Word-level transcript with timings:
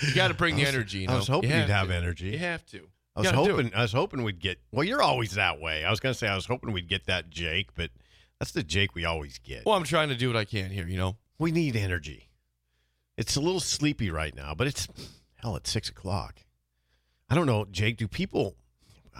You 0.01 0.13
got 0.13 0.27
to 0.27 0.33
bring 0.33 0.55
the 0.55 0.65
energy. 0.65 0.99
You 0.99 1.09
I 1.09 1.15
was 1.15 1.27
hoping 1.27 1.49
you 1.49 1.57
you'd 1.57 1.69
have 1.69 1.89
energy. 1.89 2.27
You 2.27 2.37
have 2.37 2.65
to. 2.67 2.87
I 3.15 3.19
was 3.21 3.25
You 3.25 3.31
gotta 3.31 3.47
do 3.47 3.55
hoping. 3.55 3.73
I 3.73 3.81
was 3.81 3.93
hoping 3.93 4.23
we'd 4.23 4.39
get 4.39 4.59
Well, 4.71 4.83
you're 4.83 5.01
always 5.01 5.31
that 5.31 5.59
way. 5.59 5.83
I 5.83 5.89
was 5.89 5.99
going 5.99 6.13
to 6.13 6.17
say 6.17 6.27
I 6.27 6.35
was 6.35 6.45
hoping 6.45 6.71
we'd 6.71 6.87
get 6.87 7.05
that 7.07 7.29
Jake, 7.31 7.73
but 7.75 7.89
that's 8.39 8.51
the 8.51 8.61
Jake 8.63 8.93
we 8.93 9.05
always 9.05 9.39
get. 9.39 9.65
Well, 9.65 9.75
I'm 9.75 9.83
trying 9.83 10.09
to 10.09 10.15
do 10.15 10.27
what 10.27 10.37
I 10.37 10.45
can 10.45 10.69
here. 10.69 10.87
You 10.87 10.97
know. 10.97 11.17
we 11.39 11.51
need 11.51 11.75
energy. 11.75 12.29
It's 13.17 13.35
a 13.35 13.41
little 13.41 13.59
sleepy 13.59 14.11
right 14.11 14.35
now, 14.35 14.53
but 14.53 14.67
it's 14.67 14.87
hell 15.35 15.55
at 15.55 15.65
six 15.65 15.89
o'clock. 15.89 16.41
I 17.29 17.35
don't 17.35 17.47
know, 17.47 17.65
Jake. 17.71 17.97
Do 17.97 18.07
people? 18.07 18.55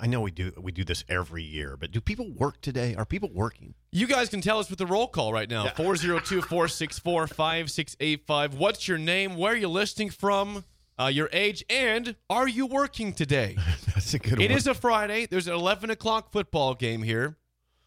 I 0.01 0.07
know 0.07 0.21
we 0.21 0.31
do. 0.31 0.51
We 0.57 0.71
do 0.71 0.83
this 0.83 1.03
every 1.09 1.43
year, 1.43 1.75
but 1.77 1.91
do 1.91 1.99
people 2.01 2.29
work 2.31 2.61
today? 2.61 2.95
Are 2.95 3.05
people 3.05 3.29
working? 3.33 3.73
You 3.91 4.07
guys 4.07 4.29
can 4.29 4.41
tell 4.41 4.59
us 4.59 4.69
with 4.69 4.79
the 4.79 4.85
roll 4.85 5.07
call 5.07 5.33
right 5.33 5.49
now 5.49 5.67
402 5.75 6.41
464 6.41 7.27
5685. 7.27 8.53
What's 8.55 8.87
your 8.87 8.97
name? 8.97 9.35
Where 9.37 9.53
are 9.53 9.55
you 9.55 9.67
listening 9.69 10.09
from? 10.09 10.63
Uh, 10.99 11.05
your 11.07 11.29
age, 11.31 11.63
and 11.69 12.15
are 12.27 12.47
you 12.47 12.65
working 12.65 13.13
today? 13.13 13.55
That's 13.93 14.15
a 14.15 14.19
good 14.19 14.41
It 14.41 14.49
one. 14.49 14.57
is 14.57 14.65
a 14.65 14.73
Friday. 14.73 15.27
There's 15.27 15.47
an 15.47 15.53
11 15.53 15.91
o'clock 15.91 16.31
football 16.31 16.73
game 16.73 17.03
here 17.03 17.37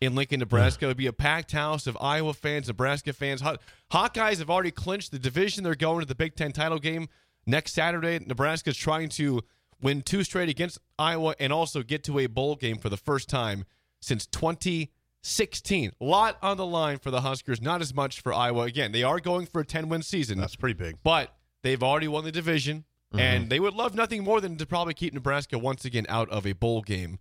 in 0.00 0.14
Lincoln, 0.14 0.38
Nebraska. 0.38 0.84
It'll 0.84 0.94
be 0.94 1.08
a 1.08 1.12
packed 1.12 1.50
house 1.50 1.88
of 1.88 1.98
Iowa 2.00 2.34
fans, 2.34 2.68
Nebraska 2.68 3.12
fans. 3.12 3.40
Haw- 3.40 3.56
Hawkeyes 3.92 4.38
have 4.38 4.48
already 4.48 4.70
clinched 4.70 5.10
the 5.10 5.18
division. 5.18 5.64
They're 5.64 5.74
going 5.74 5.98
to 6.00 6.06
the 6.06 6.14
Big 6.14 6.36
Ten 6.36 6.52
title 6.52 6.78
game 6.78 7.08
next 7.46 7.72
Saturday. 7.74 8.20
Nebraska's 8.24 8.76
trying 8.76 9.08
to 9.10 9.42
win 9.82 10.02
two 10.02 10.24
straight 10.24 10.48
against 10.48 10.78
Iowa 10.98 11.34
and 11.40 11.52
also 11.52 11.82
get 11.82 12.04
to 12.04 12.18
a 12.18 12.26
bowl 12.26 12.56
game 12.56 12.78
for 12.78 12.88
the 12.88 12.96
first 12.96 13.28
time 13.28 13.64
since 14.00 14.26
2016. 14.26 15.92
A 16.00 16.04
lot 16.04 16.38
on 16.42 16.56
the 16.56 16.66
line 16.66 16.98
for 16.98 17.10
the 17.10 17.20
Huskers, 17.20 17.60
not 17.60 17.80
as 17.80 17.94
much 17.94 18.20
for 18.20 18.32
Iowa. 18.32 18.62
Again, 18.64 18.92
they 18.92 19.02
are 19.02 19.20
going 19.20 19.46
for 19.46 19.60
a 19.60 19.64
10 19.66 19.88
win 19.88 20.02
season. 20.02 20.38
That's 20.38 20.56
pretty 20.56 20.74
big. 20.74 20.96
But 21.02 21.34
they've 21.62 21.82
already 21.82 22.08
won 22.08 22.24
the 22.24 22.32
division, 22.32 22.84
and 23.16 23.50
they 23.50 23.60
would 23.60 23.74
love 23.74 23.94
nothing 23.94 24.24
more 24.24 24.40
than 24.40 24.56
to 24.56 24.66
probably 24.66 24.94
keep 24.94 25.12
Nebraska 25.14 25.58
once 25.58 25.84
again 25.84 26.06
out 26.08 26.28
of 26.30 26.46
a 26.46 26.52
bowl 26.52 26.80
game 26.82 27.18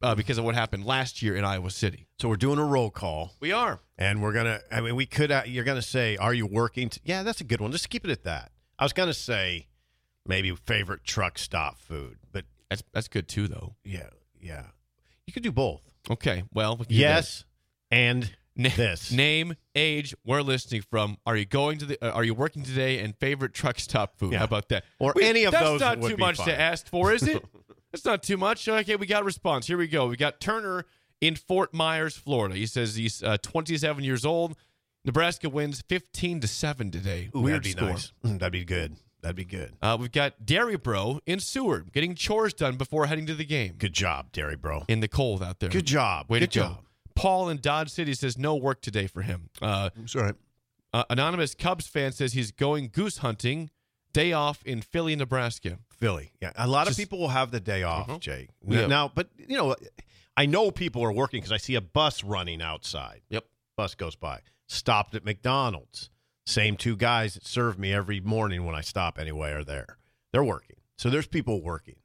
uh, 0.00 0.14
because 0.14 0.38
of 0.38 0.44
what 0.44 0.54
happened 0.54 0.84
last 0.84 1.22
year 1.22 1.36
in 1.36 1.44
Iowa 1.44 1.70
City. 1.70 2.06
So 2.20 2.28
we're 2.28 2.36
doing 2.36 2.58
a 2.58 2.64
roll 2.64 2.90
call, 2.90 3.32
We 3.40 3.50
are. 3.52 3.80
and 3.98 4.22
we're 4.22 4.32
gonna. 4.32 4.60
I 4.70 4.80
mean, 4.80 4.94
we 4.96 5.06
could. 5.06 5.30
Uh, 5.32 5.42
you're 5.44 5.64
gonna 5.64 5.82
say, 5.82 6.16
"Are 6.16 6.32
you 6.32 6.46
working?" 6.46 6.88
T-? 6.88 7.00
Yeah, 7.04 7.22
that's 7.24 7.40
a 7.40 7.44
good 7.44 7.60
one. 7.60 7.72
Just 7.72 7.90
keep 7.90 8.04
it 8.04 8.10
at 8.10 8.22
that. 8.24 8.52
I 8.78 8.84
was 8.84 8.92
gonna 8.92 9.12
say 9.12 9.66
maybe 10.28 10.54
favorite 10.54 11.02
truck 11.04 11.38
stop 11.38 11.78
food, 11.78 12.18
but 12.30 12.44
That's 12.70 12.82
that's 12.92 13.08
good 13.08 13.26
too, 13.26 13.48
though. 13.48 13.74
yeah, 13.84 14.10
yeah, 14.40 14.66
you 15.26 15.32
could 15.32 15.42
do 15.42 15.50
both. 15.52 15.82
Okay. 16.10 16.44
Well, 16.52 16.76
we 16.76 16.86
Yes, 16.88 17.44
and. 17.90 18.30
Na- 18.60 18.70
this. 18.76 19.12
name, 19.12 19.54
age, 19.76 20.16
where 20.24 20.42
listening 20.42 20.82
from. 20.82 21.16
Are 21.24 21.36
you 21.36 21.44
going 21.44 21.78
to 21.78 21.84
the? 21.84 22.04
Uh, 22.04 22.10
are 22.10 22.24
you 22.24 22.34
working 22.34 22.64
today? 22.64 22.98
And 22.98 23.14
favorite 23.16 23.54
truck 23.54 23.78
stop 23.78 24.18
food. 24.18 24.32
Yeah. 24.32 24.38
How 24.38 24.46
about 24.46 24.68
that? 24.70 24.82
Or 24.98 25.14
any 25.22 25.44
of 25.44 25.52
that's 25.52 25.64
those 25.64 25.78
That's 25.80 26.00
not 26.00 26.08
too 26.10 26.16
much 26.16 26.38
to 26.38 26.60
ask 26.60 26.88
for, 26.88 27.12
is 27.12 27.22
it? 27.22 27.44
That's 27.92 28.04
not 28.04 28.24
too 28.24 28.36
much. 28.36 28.68
Okay, 28.68 28.96
we 28.96 29.06
got 29.06 29.22
a 29.22 29.24
response. 29.24 29.68
Here 29.68 29.78
we 29.78 29.86
go. 29.86 30.08
We 30.08 30.16
got 30.16 30.40
Turner 30.40 30.86
in 31.20 31.36
Fort 31.36 31.72
Myers, 31.72 32.16
Florida. 32.16 32.56
He 32.56 32.66
says 32.66 32.96
he's 32.96 33.22
uh, 33.22 33.36
27 33.42 34.02
years 34.02 34.26
old. 34.26 34.56
Nebraska 35.04 35.48
wins 35.48 35.80
15 35.88 36.40
to 36.40 36.48
seven 36.48 36.90
today. 36.90 37.30
Ooh, 37.36 37.40
Weird 37.42 37.62
that'd 37.62 37.76
be 37.76 37.78
score. 37.78 37.90
nice. 37.90 38.12
Mm, 38.26 38.40
That'd 38.40 38.52
be 38.52 38.64
good. 38.64 38.96
That'd 39.20 39.36
be 39.36 39.44
good. 39.44 39.74
Uh, 39.82 39.96
we've 40.00 40.12
got 40.12 40.46
Dairy 40.46 40.76
Bro 40.76 41.20
in 41.26 41.40
Seward 41.40 41.92
getting 41.92 42.14
chores 42.14 42.54
done 42.54 42.76
before 42.76 43.06
heading 43.06 43.26
to 43.26 43.34
the 43.34 43.44
game 43.44 43.74
Good 43.78 43.92
job, 43.92 44.30
Dairy 44.32 44.56
bro. 44.56 44.84
in 44.88 45.00
the 45.00 45.08
cold 45.08 45.42
out 45.42 45.58
there. 45.58 45.70
Good 45.70 45.86
job. 45.86 46.26
Way 46.28 46.38
Good 46.40 46.52
to 46.52 46.58
go. 46.60 46.64
job. 46.66 46.78
Paul 47.16 47.48
in 47.48 47.56
Dodge 47.60 47.90
City 47.90 48.14
says 48.14 48.38
no 48.38 48.54
work 48.54 48.80
today 48.80 49.08
for 49.08 49.22
him. 49.22 49.50
Uh, 49.60 49.90
all 50.14 50.22
right. 50.22 50.34
uh, 50.92 51.02
anonymous 51.10 51.54
Cubs 51.54 51.88
fan 51.88 52.12
says 52.12 52.32
he's 52.32 52.52
going 52.52 52.90
goose 52.92 53.18
hunting, 53.18 53.70
day 54.12 54.32
off 54.32 54.62
in 54.64 54.80
Philly, 54.82 55.16
Nebraska. 55.16 55.78
Philly. 55.90 56.30
Yeah, 56.40 56.52
a 56.54 56.68
lot 56.68 56.86
Just- 56.86 56.96
of 56.96 57.02
people 57.02 57.18
will 57.18 57.28
have 57.30 57.50
the 57.50 57.58
day 57.58 57.82
off, 57.82 58.06
Mhm. 58.06 58.20
Jake. 58.20 58.50
Yeah. 58.68 58.86
Now, 58.86 59.10
but 59.12 59.30
you 59.36 59.56
know, 59.56 59.74
I 60.36 60.46
know 60.46 60.70
people 60.70 61.02
are 61.02 61.10
working 61.12 61.40
because 61.40 61.50
I 61.50 61.56
see 61.56 61.74
a 61.74 61.80
bus 61.80 62.22
running 62.22 62.62
outside. 62.62 63.22
Yep. 63.30 63.44
Bus 63.76 63.96
goes 63.96 64.14
by. 64.14 64.40
Stopped 64.68 65.16
at 65.16 65.24
McDonald's. 65.24 66.10
Same 66.48 66.76
two 66.78 66.96
guys 66.96 67.34
that 67.34 67.46
serve 67.46 67.78
me 67.78 67.92
every 67.92 68.20
morning 68.20 68.64
when 68.64 68.74
I 68.74 68.80
stop 68.80 69.18
anywhere 69.18 69.58
are 69.58 69.64
there. 69.64 69.98
They're 70.32 70.42
working. 70.42 70.76
So 70.96 71.10
there's 71.10 71.26
people 71.26 71.60
working, 71.62 71.96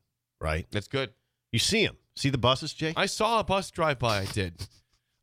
right? 0.42 0.68
That's 0.70 0.90
good. 0.90 1.12
You 1.54 1.60
see 1.60 1.86
them. 1.86 1.96
See 2.18 2.30
the 2.30 2.38
buses, 2.38 2.74
Jake? 2.74 2.98
I 2.98 3.06
saw 3.06 3.40
a 3.40 3.44
bus 3.46 3.72
drive 3.72 4.00
by. 4.00 4.20
I 4.20 4.26
did. 4.26 4.68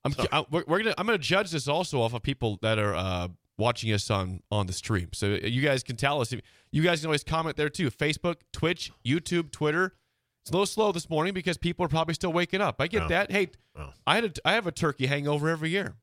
I'm. 0.04 0.14
I, 0.32 0.44
we're, 0.50 0.64
we're 0.66 0.78
gonna. 0.78 0.94
I'm 0.96 1.04
gonna 1.04 1.18
judge 1.18 1.50
this 1.50 1.68
also 1.68 2.00
off 2.00 2.14
of 2.14 2.22
people 2.22 2.58
that 2.62 2.78
are 2.78 2.94
uh, 2.94 3.28
watching 3.58 3.92
us 3.92 4.10
on 4.10 4.40
on 4.50 4.66
the 4.66 4.72
stream. 4.72 5.10
So 5.12 5.26
you 5.42 5.60
guys 5.60 5.82
can 5.82 5.96
tell 5.96 6.22
us. 6.22 6.32
You 6.72 6.82
guys 6.82 7.00
can 7.00 7.08
always 7.08 7.22
comment 7.22 7.56
there 7.58 7.68
too. 7.68 7.90
Facebook, 7.90 8.36
Twitch, 8.54 8.90
YouTube, 9.06 9.50
Twitter. 9.52 9.92
It's 10.42 10.50
a 10.50 10.52
little 10.54 10.64
slow 10.64 10.92
this 10.92 11.10
morning 11.10 11.34
because 11.34 11.58
people 11.58 11.84
are 11.84 11.88
probably 11.90 12.14
still 12.14 12.32
waking 12.32 12.62
up. 12.62 12.80
I 12.80 12.86
get 12.86 13.02
Oh. 13.02 13.08
that. 13.08 13.30
Hey, 13.30 13.50
Oh. 13.76 13.90
I 14.06 14.14
had 14.14 14.24
a, 14.24 14.32
I 14.48 14.52
have 14.54 14.66
a 14.66 14.72
turkey 14.72 15.06
hangover 15.06 15.50
every 15.50 15.68
year. 15.68 15.96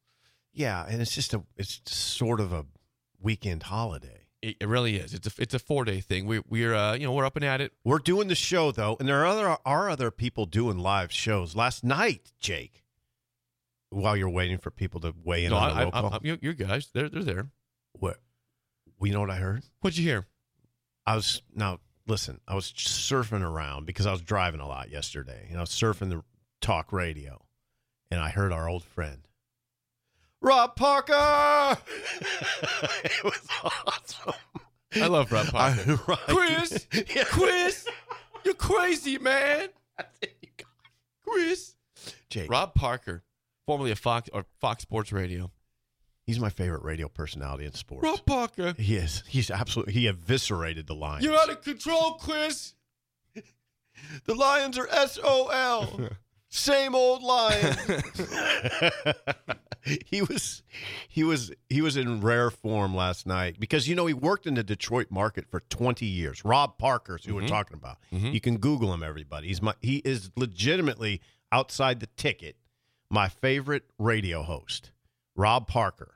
yeah, 0.53 0.85
and 0.87 1.01
it's 1.01 1.15
just 1.15 1.33
a 1.33 1.41
it's 1.57 1.81
sort 1.87 2.39
of 2.39 2.53
a 2.53 2.65
weekend 3.21 3.63
holiday. 3.63 4.27
It, 4.41 4.57
it 4.61 4.67
really 4.67 4.97
is. 4.97 5.13
It's 5.13 5.27
a 5.27 5.41
it's 5.41 5.53
a 5.53 5.59
four 5.59 5.83
day 5.83 5.99
thing. 5.99 6.25
We 6.25 6.41
we're 6.47 6.75
uh, 6.75 6.93
you 6.93 7.05
know 7.05 7.13
we're 7.13 7.25
up 7.25 7.35
and 7.35 7.45
at 7.45 7.59
it. 7.61 7.73
We're 7.83 7.99
doing 7.99 8.27
the 8.27 8.35
show 8.35 8.71
though, 8.71 8.95
and 8.99 9.07
there 9.07 9.21
are 9.21 9.25
other 9.25 9.57
are 9.65 9.89
other 9.89 10.11
people 10.11 10.45
doing 10.45 10.77
live 10.77 11.11
shows. 11.11 11.55
Last 11.55 11.83
night, 11.83 12.31
Jake, 12.39 12.83
while 13.89 14.15
you're 14.15 14.29
waiting 14.29 14.57
for 14.57 14.69
people 14.69 14.99
to 15.01 15.13
weigh 15.23 15.45
in 15.45 15.51
No, 15.51 15.57
on 15.57 15.75
the 15.75 15.95
I, 15.95 16.01
I, 16.01 16.07
I, 16.07 16.19
you 16.21 16.37
you 16.41 16.53
guys, 16.53 16.89
they're 16.93 17.09
they're 17.09 17.23
there. 17.23 17.47
what? 17.93 18.19
We 18.99 19.09
know 19.11 19.21
what 19.21 19.29
I 19.29 19.37
heard. 19.37 19.63
What'd 19.81 19.97
you 19.97 20.07
hear? 20.07 20.27
I 21.05 21.15
was 21.15 21.41
now 21.53 21.79
listen. 22.07 22.39
I 22.47 22.55
was 22.55 22.71
surfing 22.73 23.41
around 23.43 23.85
because 23.85 24.05
I 24.05 24.11
was 24.11 24.21
driving 24.21 24.59
a 24.59 24.67
lot 24.67 24.91
yesterday, 24.91 25.47
and 25.49 25.57
I 25.57 25.61
was 25.61 25.69
surfing 25.69 26.09
the 26.09 26.23
talk 26.61 26.91
radio, 26.93 27.43
and 28.11 28.19
I 28.19 28.29
heard 28.29 28.51
our 28.51 28.69
old 28.69 28.83
friend 28.83 29.27
Rob 30.47 30.75
Parker. 30.75 31.13
it 33.03 33.23
was 33.23 33.47
awesome. 33.63 34.33
I 34.95 35.07
love 35.07 35.31
Rob 35.31 35.47
Parker. 35.47 35.81
I- 35.91 35.93
right. 36.07 36.19
Chris, 36.27 36.87
Yeah. 37.15 37.23
Chris, 37.25 37.87
you're 38.45 38.53
crazy, 38.53 39.17
man. 39.17 39.69
Chris, 41.25 41.75
Jake, 42.29 42.49
Rob 42.49 42.73
Parker, 42.73 43.23
formerly 43.65 43.91
of 43.91 43.99
Fox 43.99 44.29
or 44.33 44.45
Fox 44.61 44.83
Sports 44.83 45.11
Radio. 45.11 45.51
he's 46.25 46.39
my 46.39 46.49
favorite 46.49 46.83
radio 46.83 47.09
personality 47.09 47.65
in 47.65 47.73
sports. 47.73 48.03
Rob 48.05 48.25
Parker, 48.25 48.73
He 48.77 48.95
is. 48.95 49.23
He's 49.27 49.51
absolutely. 49.51 49.93
He 49.93 50.07
eviscerated 50.07 50.87
the 50.87 50.95
Lions. 50.95 51.23
you're 51.25 51.37
out 51.37 51.49
of 51.49 51.61
control, 51.63 52.13
Chris. 52.13 52.73
the 54.25 54.33
Lions 54.35 54.77
are 54.77 54.87
S 54.87 55.19
O 55.21 55.47
L. 55.49 56.09
Same 56.49 56.95
old 56.95 57.23
Lions. 57.23 57.77
he 60.05 60.21
was 60.21 60.63
he 61.07 61.23
was 61.23 61.51
he 61.69 61.81
was 61.81 61.97
in 61.97 62.21
rare 62.21 62.49
form 62.49 62.95
last 62.95 63.25
night 63.25 63.59
because 63.59 63.87
you 63.87 63.95
know 63.95 64.05
he 64.05 64.13
worked 64.13 64.47
in 64.47 64.55
the 64.55 64.63
Detroit 64.63 65.07
market 65.09 65.45
for 65.49 65.59
20 65.59 66.05
years. 66.05 66.43
Rob 66.45 66.77
Parker's 66.77 67.25
who 67.25 67.35
we're 67.35 67.41
mm-hmm. 67.41 67.49
talking 67.49 67.77
about. 67.77 67.97
Mm-hmm. 68.13 68.27
You 68.27 68.41
can 68.41 68.57
Google 68.57 68.93
him. 68.93 69.03
Everybody, 69.03 69.47
he's 69.47 69.61
my 69.61 69.73
he 69.81 69.97
is 69.97 70.31
legitimately 70.35 71.21
outside 71.51 71.99
the 71.99 72.07
ticket 72.17 72.57
my 73.09 73.29
favorite 73.29 73.83
radio 73.97 74.43
host, 74.43 74.91
Rob 75.35 75.67
Parker. 75.67 76.15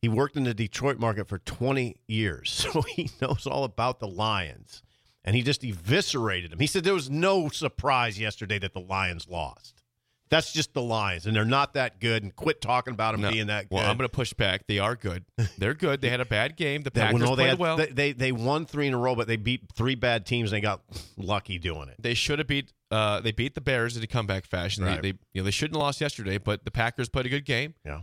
He 0.00 0.08
worked 0.08 0.36
in 0.36 0.44
the 0.44 0.54
Detroit 0.54 0.98
market 0.98 1.28
for 1.28 1.38
20 1.38 1.96
years, 2.06 2.50
so 2.72 2.82
he 2.82 3.10
knows 3.20 3.46
all 3.46 3.64
about 3.64 4.00
the 4.00 4.08
Lions. 4.08 4.82
And 5.24 5.34
he 5.34 5.42
just 5.42 5.64
eviscerated 5.64 6.52
him. 6.52 6.58
He 6.58 6.66
said 6.66 6.84
there 6.84 6.92
was 6.94 7.08
no 7.10 7.48
surprise 7.48 8.18
yesterday 8.18 8.58
that 8.58 8.74
the 8.74 8.80
Lions 8.80 9.26
lost. 9.28 9.82
That's 10.30 10.52
just 10.52 10.72
the 10.74 10.82
Lions, 10.82 11.26
and 11.26 11.36
they're 11.36 11.44
not 11.44 11.74
that 11.74 12.00
good. 12.00 12.22
And 12.22 12.34
quit 12.34 12.60
talking 12.60 12.92
about 12.92 13.12
them 13.12 13.20
No. 13.20 13.30
being 13.30 13.46
that 13.48 13.68
good. 13.68 13.76
Well, 13.76 13.88
I'm 13.90 13.96
going 13.96 14.08
to 14.08 14.14
push 14.14 14.32
back. 14.32 14.66
They 14.66 14.78
are 14.78 14.96
good. 14.96 15.24
They're 15.58 15.74
good. 15.74 16.00
They 16.00 16.08
had 16.08 16.20
a 16.20 16.24
bad 16.24 16.56
game. 16.56 16.82
The 16.82 16.90
Packers 16.90 17.20
no, 17.20 17.36
they, 17.36 17.42
played 17.42 17.48
had- 17.50 17.58
well. 17.58 17.76
they, 17.76 17.86
they 17.86 18.12
they 18.12 18.32
won 18.32 18.66
three 18.66 18.86
in 18.88 18.94
a 18.94 18.98
row, 18.98 19.14
but 19.14 19.28
they 19.28 19.36
beat 19.36 19.62
three 19.74 19.94
bad 19.94 20.26
teams. 20.26 20.50
and 20.50 20.56
They 20.56 20.60
got 20.62 20.80
lucky 21.16 21.58
doing 21.58 21.88
it. 21.88 21.96
They 22.00 22.14
should 22.14 22.38
have 22.40 22.48
beat. 22.48 22.72
Uh, 22.90 23.20
they 23.20 23.32
beat 23.32 23.54
the 23.54 23.60
Bears 23.60 23.96
in 23.96 24.02
a 24.02 24.06
comeback 24.06 24.46
fashion. 24.46 24.82
Right. 24.84 25.00
They, 25.00 25.12
they, 25.12 25.18
you 25.34 25.40
know, 25.40 25.44
they 25.44 25.50
shouldn't 25.50 25.76
have 25.76 25.82
lost 25.82 26.00
yesterday, 26.00 26.38
but 26.38 26.64
the 26.64 26.70
Packers 26.70 27.08
played 27.08 27.26
a 27.26 27.30
good 27.30 27.44
game. 27.44 27.74
Yeah. 27.84 28.00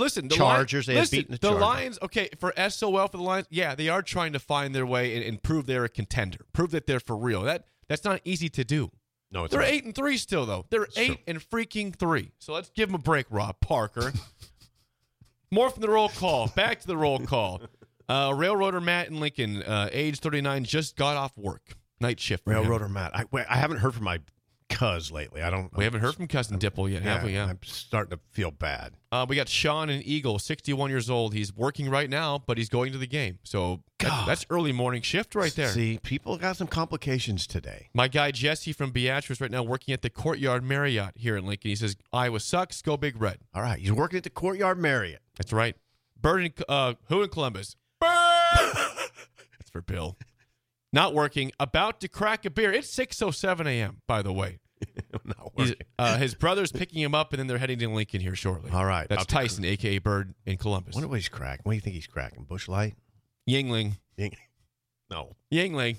Listen, 0.00 0.28
the 0.28 0.34
Chargers, 0.34 0.88
Lions, 0.88 1.00
listen, 1.00 1.18
beaten 1.18 1.32
the 1.32 1.38
Chargers. 1.38 1.60
Lions. 1.60 1.98
Okay, 2.02 2.28
for 2.38 2.52
SOL 2.68 3.06
for 3.08 3.16
the 3.16 3.22
Lions, 3.22 3.46
yeah, 3.50 3.74
they 3.74 3.88
are 3.88 4.02
trying 4.02 4.32
to 4.32 4.38
find 4.38 4.74
their 4.74 4.86
way 4.86 5.14
and, 5.16 5.24
and 5.24 5.42
prove 5.42 5.66
they're 5.66 5.84
a 5.84 5.88
contender, 5.88 6.38
prove 6.52 6.70
that 6.72 6.86
they're 6.86 7.00
for 7.00 7.16
real. 7.16 7.42
That 7.42 7.64
that's 7.88 8.04
not 8.04 8.20
easy 8.24 8.48
to 8.48 8.64
do. 8.64 8.90
No, 9.32 9.44
it's 9.44 9.52
They're 9.52 9.60
not. 9.60 9.70
eight 9.70 9.84
and 9.84 9.94
three 9.94 10.16
still, 10.16 10.44
though. 10.44 10.66
They're 10.70 10.88
eight 10.96 11.20
and 11.28 11.38
freaking 11.38 11.94
three. 11.94 12.32
So 12.40 12.52
let's 12.52 12.70
give 12.70 12.88
them 12.88 12.96
a 12.96 12.98
break, 12.98 13.26
Rob 13.30 13.60
Parker. 13.60 14.12
More 15.52 15.70
from 15.70 15.82
the 15.82 15.90
roll 15.90 16.08
call. 16.08 16.48
Back 16.48 16.80
to 16.80 16.86
the 16.86 16.96
roll 16.96 17.18
call. 17.20 17.60
Uh, 18.08 18.32
Railroader 18.34 18.80
Matt 18.80 19.06
in 19.08 19.20
Lincoln, 19.20 19.62
uh, 19.62 19.88
age 19.92 20.18
39, 20.18 20.64
just 20.64 20.96
got 20.96 21.16
off 21.16 21.36
work. 21.36 21.76
Night 22.00 22.18
shift. 22.18 22.46
him. 22.46 22.54
Railroader 22.54 22.88
Matt. 22.88 23.14
I, 23.14 23.24
wait, 23.30 23.46
I 23.48 23.56
haven't 23.56 23.78
heard 23.78 23.94
from 23.94 24.04
my 24.04 24.18
cuz 24.80 25.10
lately. 25.12 25.42
I 25.42 25.50
don't. 25.50 25.76
We 25.76 25.84
haven't 25.84 26.00
heard 26.00 26.14
from 26.14 26.26
Cousin 26.28 26.58
Dipple 26.58 26.90
yet, 26.90 27.02
have 27.02 27.24
we? 27.24 27.34
Yeah. 27.34 27.46
I'm 27.46 27.58
starting 27.62 28.16
to 28.16 28.22
feel 28.30 28.50
bad. 28.50 28.94
Uh, 29.12 29.26
we 29.28 29.36
got 29.36 29.48
Sean 29.48 29.90
and 29.90 30.04
Eagle, 30.06 30.38
61 30.38 30.88
years 30.90 31.10
old. 31.10 31.34
He's 31.34 31.54
working 31.54 31.90
right 31.90 32.08
now, 32.08 32.38
but 32.38 32.56
he's 32.58 32.68
going 32.68 32.92
to 32.92 32.98
the 32.98 33.06
game. 33.06 33.38
So 33.42 33.82
that- 33.98 34.24
that's 34.26 34.46
early 34.50 34.72
morning 34.72 35.02
shift 35.02 35.34
right 35.34 35.52
there. 35.54 35.68
See, 35.68 35.98
people 36.02 36.36
got 36.38 36.56
some 36.56 36.66
complications 36.68 37.46
today. 37.46 37.88
My 37.92 38.08
guy 38.08 38.30
Jesse 38.30 38.72
from 38.72 38.90
Beatrice 38.92 39.40
right 39.40 39.50
now 39.50 39.62
working 39.62 39.92
at 39.92 40.02
the 40.02 40.10
Courtyard 40.10 40.62
Marriott 40.62 41.12
here 41.16 41.36
in 41.36 41.44
Lincoln. 41.44 41.68
He 41.70 41.76
says, 41.76 41.96
Iowa 42.12 42.40
sucks, 42.40 42.80
go 42.82 42.96
Big 42.96 43.20
Red. 43.20 43.38
All 43.52 43.62
right, 43.62 43.80
he's 43.80 43.92
working 43.92 44.16
at 44.18 44.24
the 44.24 44.30
Courtyard 44.30 44.78
Marriott. 44.78 45.20
That's 45.36 45.52
right. 45.52 45.76
Bird 46.20 46.44
in, 46.44 46.52
uh, 46.68 46.94
who 47.08 47.22
in 47.22 47.28
Columbus? 47.30 47.76
Bird! 48.00 48.08
That's 49.58 49.70
for 49.72 49.82
Bill. 49.82 50.16
Not 50.92 51.14
working. 51.14 51.52
About 51.60 52.00
to 52.00 52.08
crack 52.08 52.44
a 52.44 52.50
beer. 52.50 52.72
It's 52.72 52.92
6.07 52.94 53.66
a.m., 53.66 54.02
by 54.06 54.22
the 54.22 54.32
way. 54.32 54.58
Not 55.24 55.56
working. 55.56 55.74
uh, 55.98 56.16
his 56.18 56.34
brother's 56.34 56.72
picking 56.72 57.02
him 57.02 57.14
up, 57.14 57.32
and 57.32 57.40
then 57.40 57.46
they're 57.46 57.58
heading 57.58 57.78
to 57.80 57.88
Lincoln 57.88 58.20
here 58.20 58.34
shortly. 58.34 58.70
All 58.70 58.84
right. 58.86 59.08
That's 59.08 59.26
Tyson, 59.26 59.64
a.k.a. 59.64 59.98
Bird 59.98 60.34
in 60.46 60.56
Columbus. 60.56 60.94
Wonder 60.94 61.08
what 61.08 61.16
he's 61.16 61.28
cracking. 61.28 61.62
What 61.64 61.72
do 61.72 61.76
you 61.76 61.80
think 61.80 61.94
he's 61.94 62.06
cracking? 62.06 62.44
Busch 62.44 62.68
Light? 62.68 62.94
Yuengling. 63.48 63.98
No. 65.10 65.34
Yuengling. 65.52 65.96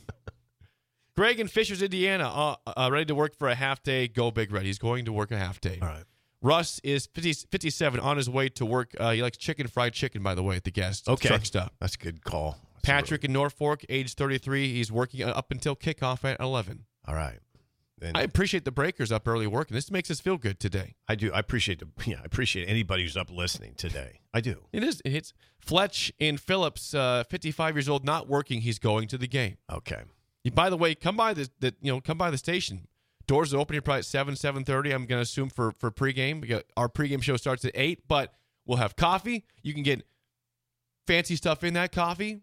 Greg 1.18 1.40
in 1.42 1.48
Fishers, 1.50 1.82
Indiana, 1.82 2.30
uh, 2.30 2.56
uh, 2.66 2.90
ready 2.92 3.06
to 3.06 3.16
work 3.16 3.36
for 3.38 3.50
a 3.50 3.56
half 3.56 3.84
day. 3.84 4.08
Go 4.08 4.32
Big 4.32 4.52
Red. 4.54 4.64
He's 4.66 4.78
going 4.80 5.04
to 5.06 5.12
work 5.12 5.32
a 5.32 5.38
half 5.38 5.60
day. 5.60 5.78
All 5.82 5.88
right. 5.90 6.04
Russ 6.42 6.80
is 6.84 7.08
50, 7.08 7.34
57 7.52 8.00
on 8.00 8.16
his 8.18 8.30
way 8.30 8.48
to 8.50 8.66
work. 8.66 8.96
Uh, 8.98 9.12
he 9.12 9.22
likes 9.22 9.38
chicken 9.38 9.68
fried 9.68 9.94
chicken, 9.94 10.24
by 10.24 10.34
the 10.34 10.42
way, 10.42 10.56
at 10.56 10.64
the 10.64 10.72
guest 10.72 11.08
Okay. 11.10 11.28
truck 11.28 11.46
stop. 11.46 11.74
That's 11.82 11.96
a 11.96 11.98
good 11.98 12.24
call. 12.24 12.58
That's 12.76 12.86
Patrick 12.86 13.26
in 13.26 13.34
Norfolk, 13.34 13.84
age 13.90 14.14
33. 14.16 14.74
He's 14.74 14.92
working 14.92 15.22
uh, 15.24 15.32
up 15.32 15.52
until 15.52 15.76
kickoff 15.76 16.24
at 16.24 16.40
11. 16.40 16.86
a- 17.06 17.10
All 17.12 17.16
right. 17.16 17.38
And 18.02 18.18
I 18.18 18.22
appreciate 18.22 18.66
the 18.66 18.72
breakers 18.72 19.12
up 19.12 19.28
early 19.28 19.48
working. 19.48 19.76
This 19.76 19.92
makes 19.92 20.10
us 20.10 20.20
feel 20.20 20.38
good 20.38 20.60
today. 20.60 20.96
I 21.08 21.16
do. 21.16 21.32
I 21.32 21.40
appreciate 21.40 21.80
the. 21.80 21.88
Yeah, 22.06 22.18
I 22.22 22.26
appreciate 22.26 22.68
anybody 22.68 23.04
who's 23.04 23.16
up 23.18 23.30
listening 23.32 23.74
today. 23.76 24.22
I 24.34 24.42
do. 24.42 24.64
It 24.74 24.84
is. 24.84 25.02
It's 25.06 25.34
Fletch 25.60 26.12
in 26.20 26.38
Phillips, 26.38 26.94
uh, 26.94 27.24
55 27.30 27.76
years 27.76 27.88
old, 27.90 28.04
not 28.06 28.28
working. 28.28 28.62
He's 28.62 28.80
going 28.80 29.08
to 29.10 29.18
the 29.18 29.28
game. 29.28 29.58
Okay. 29.72 30.02
You- 30.44 30.52
By 30.52 30.70
the 30.70 30.78
way, 30.78 30.96
come 30.96 31.16
by 31.16 31.34
the, 31.34 31.50
the 31.60 31.76
you 31.82 31.92
know 31.94 32.02
come 32.02 32.18
by 32.18 32.32
the 32.32 32.38
station. 32.38 32.88
Doors 33.28 33.54
are 33.54 33.58
opening 33.60 33.82
probably 33.82 34.00
at 34.00 34.06
seven 34.06 34.36
seven 34.36 34.64
thirty. 34.66 34.92
I'm 34.92 35.06
going 35.06 35.20
to 35.20 35.24
assume 35.24 35.50
for 35.50 35.72
for 35.74 35.92
pregame. 35.92 36.42
We 36.42 36.48
got, 36.48 36.64
our 36.76 36.90
pregame 36.90 37.22
show 37.22 37.38
starts 37.38 37.64
at 37.66 37.72
eight, 37.76 38.08
but 38.08 38.34
we'll 38.66 38.80
have 38.80 38.96
coffee. 38.96 39.46
You 39.62 39.74
can 39.74 39.84
get 39.84 40.04
fancy 41.08 41.36
stuff 41.36 41.64
in 41.64 41.74
that 41.76 41.92
coffee. 41.92 42.42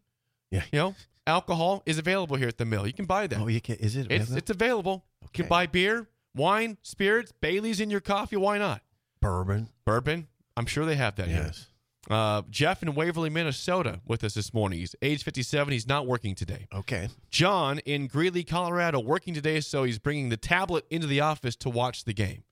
Yeah. 0.51 0.63
You 0.73 0.79
know, 0.79 0.95
alcohol 1.29 1.83
is 1.87 1.99
available 1.99 2.37
here 2.37 2.49
at 2.49 2.59
the 2.59 2.65
mill. 2.65 2.87
You 2.87 2.93
can 2.93 3.05
buy 3.05 3.27
that. 3.27 3.39
Oh, 3.39 3.47
you 3.47 3.61
can. 3.61 3.77
Is 3.77 3.97
it? 3.97 4.11
it's 4.11 4.31
it's 4.31 4.51
available. 4.51 5.05
You 5.23 5.29
can 5.33 5.47
buy 5.47 5.67
beer, 5.67 6.09
wine, 6.35 6.79
spirits, 6.83 7.33
Bailey's 7.41 7.81
in 7.81 7.91
your 7.91 8.01
coffee. 8.01 8.37
Why 8.37 8.59
not? 8.59 8.83
bourbon. 9.21 9.69
Bourbon. 9.85 10.29
I'm 10.57 10.67
sure 10.67 10.85
they 10.85 10.97
have 10.97 11.17
that 11.17 11.29
here. 11.29 11.45
Yes. 11.47 11.67
Uh, 12.11 12.43
Jeff 12.49 12.83
in 12.83 12.95
Waverly, 12.95 13.31
Minnesota, 13.31 14.01
with 14.07 14.25
us 14.25 14.35
this 14.35 14.55
morning. 14.55 14.79
He's 14.79 14.95
age 15.03 15.23
57. 15.25 15.73
He's 15.73 15.87
not 15.87 16.07
working 16.07 16.35
today. 16.35 16.67
Okay. 16.73 17.09
John 17.31 17.81
in 17.81 18.07
Greeley, 18.07 18.45
Colorado, 18.45 18.99
working 19.01 19.35
today, 19.35 19.61
so 19.61 19.85
he's 19.85 19.99
bringing 19.99 20.29
the 20.29 20.37
tablet 20.37 20.87
into 20.91 21.07
the 21.07 21.21
office 21.21 21.55
to 21.57 21.71
watch 21.71 22.05
the 22.05 22.15
game. 22.15 22.45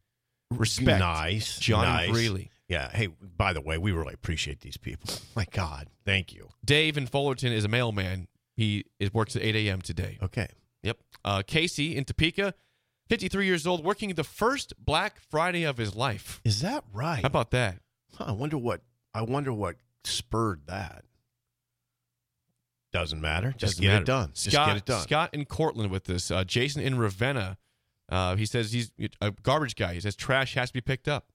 Respect. 0.50 1.00
Nice. 1.00 1.58
John 1.58 1.84
nice. 1.84 2.10
Greeley. 2.10 2.50
Yeah. 2.68 2.90
Hey, 2.90 3.06
by 3.06 3.52
the 3.52 3.60
way, 3.60 3.78
we 3.78 3.92
really 3.92 4.14
appreciate 4.14 4.60
these 4.60 4.76
people. 4.76 5.10
My 5.36 5.46
God. 5.50 5.88
Thank 6.04 6.34
you. 6.34 6.48
Dave 6.64 6.98
in 6.98 7.06
Fullerton 7.06 7.52
is 7.52 7.64
a 7.64 7.68
mailman. 7.68 8.28
He 8.56 8.84
is, 8.98 9.12
works 9.12 9.36
at 9.36 9.42
8 9.42 9.54
a.m. 9.56 9.82
today. 9.82 10.18
Okay. 10.22 10.48
Yep. 10.82 10.98
Uh, 11.24 11.42
Casey 11.46 11.96
in 11.96 12.04
Topeka, 12.04 12.54
53 13.08 13.44
years 13.46 13.66
old, 13.66 13.84
working 13.84 14.14
the 14.14 14.24
first 14.24 14.72
Black 14.82 15.20
Friday 15.30 15.64
of 15.64 15.76
his 15.76 15.94
life. 15.94 16.40
Is 16.44 16.60
that 16.62 16.84
right? 16.92 17.20
How 17.22 17.26
about 17.26 17.50
that? 17.50 17.80
Huh, 18.14 18.24
I 18.28 18.32
wonder 18.32 18.56
what. 18.56 18.80
I 19.12 19.22
wonder 19.22 19.52
what 19.52 19.76
spurred 20.04 20.62
that. 20.66 21.04
Doesn't 22.92 23.20
matter. 23.20 23.50
Just 23.58 23.74
Doesn't 23.74 23.82
get 23.82 23.88
matter. 23.88 24.02
it 24.02 24.06
done. 24.06 24.28
Just 24.34 24.50
Scott, 24.52 24.68
get 24.68 24.76
it 24.78 24.84
done. 24.86 25.02
Scott 25.02 25.30
in 25.34 25.44
Cortland 25.44 25.90
with 25.90 26.04
this. 26.04 26.30
Uh, 26.30 26.44
Jason 26.44 26.82
in 26.82 26.96
Ravenna. 26.98 27.58
Uh, 28.08 28.36
he 28.36 28.46
says 28.46 28.72
he's 28.72 28.90
a 29.20 29.32
garbage 29.42 29.74
guy. 29.76 29.94
He 29.94 30.00
says 30.00 30.14
trash 30.16 30.54
has 30.54 30.70
to 30.70 30.74
be 30.74 30.80
picked 30.80 31.08
up. 31.08 31.26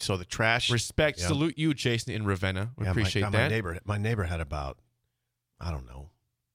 So 0.00 0.16
the 0.16 0.24
trash. 0.24 0.70
Respect. 0.70 1.18
Yeah. 1.20 1.28
Salute 1.28 1.56
you, 1.56 1.72
Jason 1.74 2.12
in 2.12 2.24
Ravenna. 2.24 2.70
We 2.76 2.84
Yeah, 2.84 2.90
appreciate 2.90 3.22
my, 3.22 3.30
that. 3.30 3.42
My 3.44 3.48
neighbor, 3.48 3.78
my 3.84 3.98
neighbor 3.98 4.24
had 4.24 4.40
about, 4.40 4.78
I 5.60 5.70
don't 5.70 5.86
know, 5.86 6.10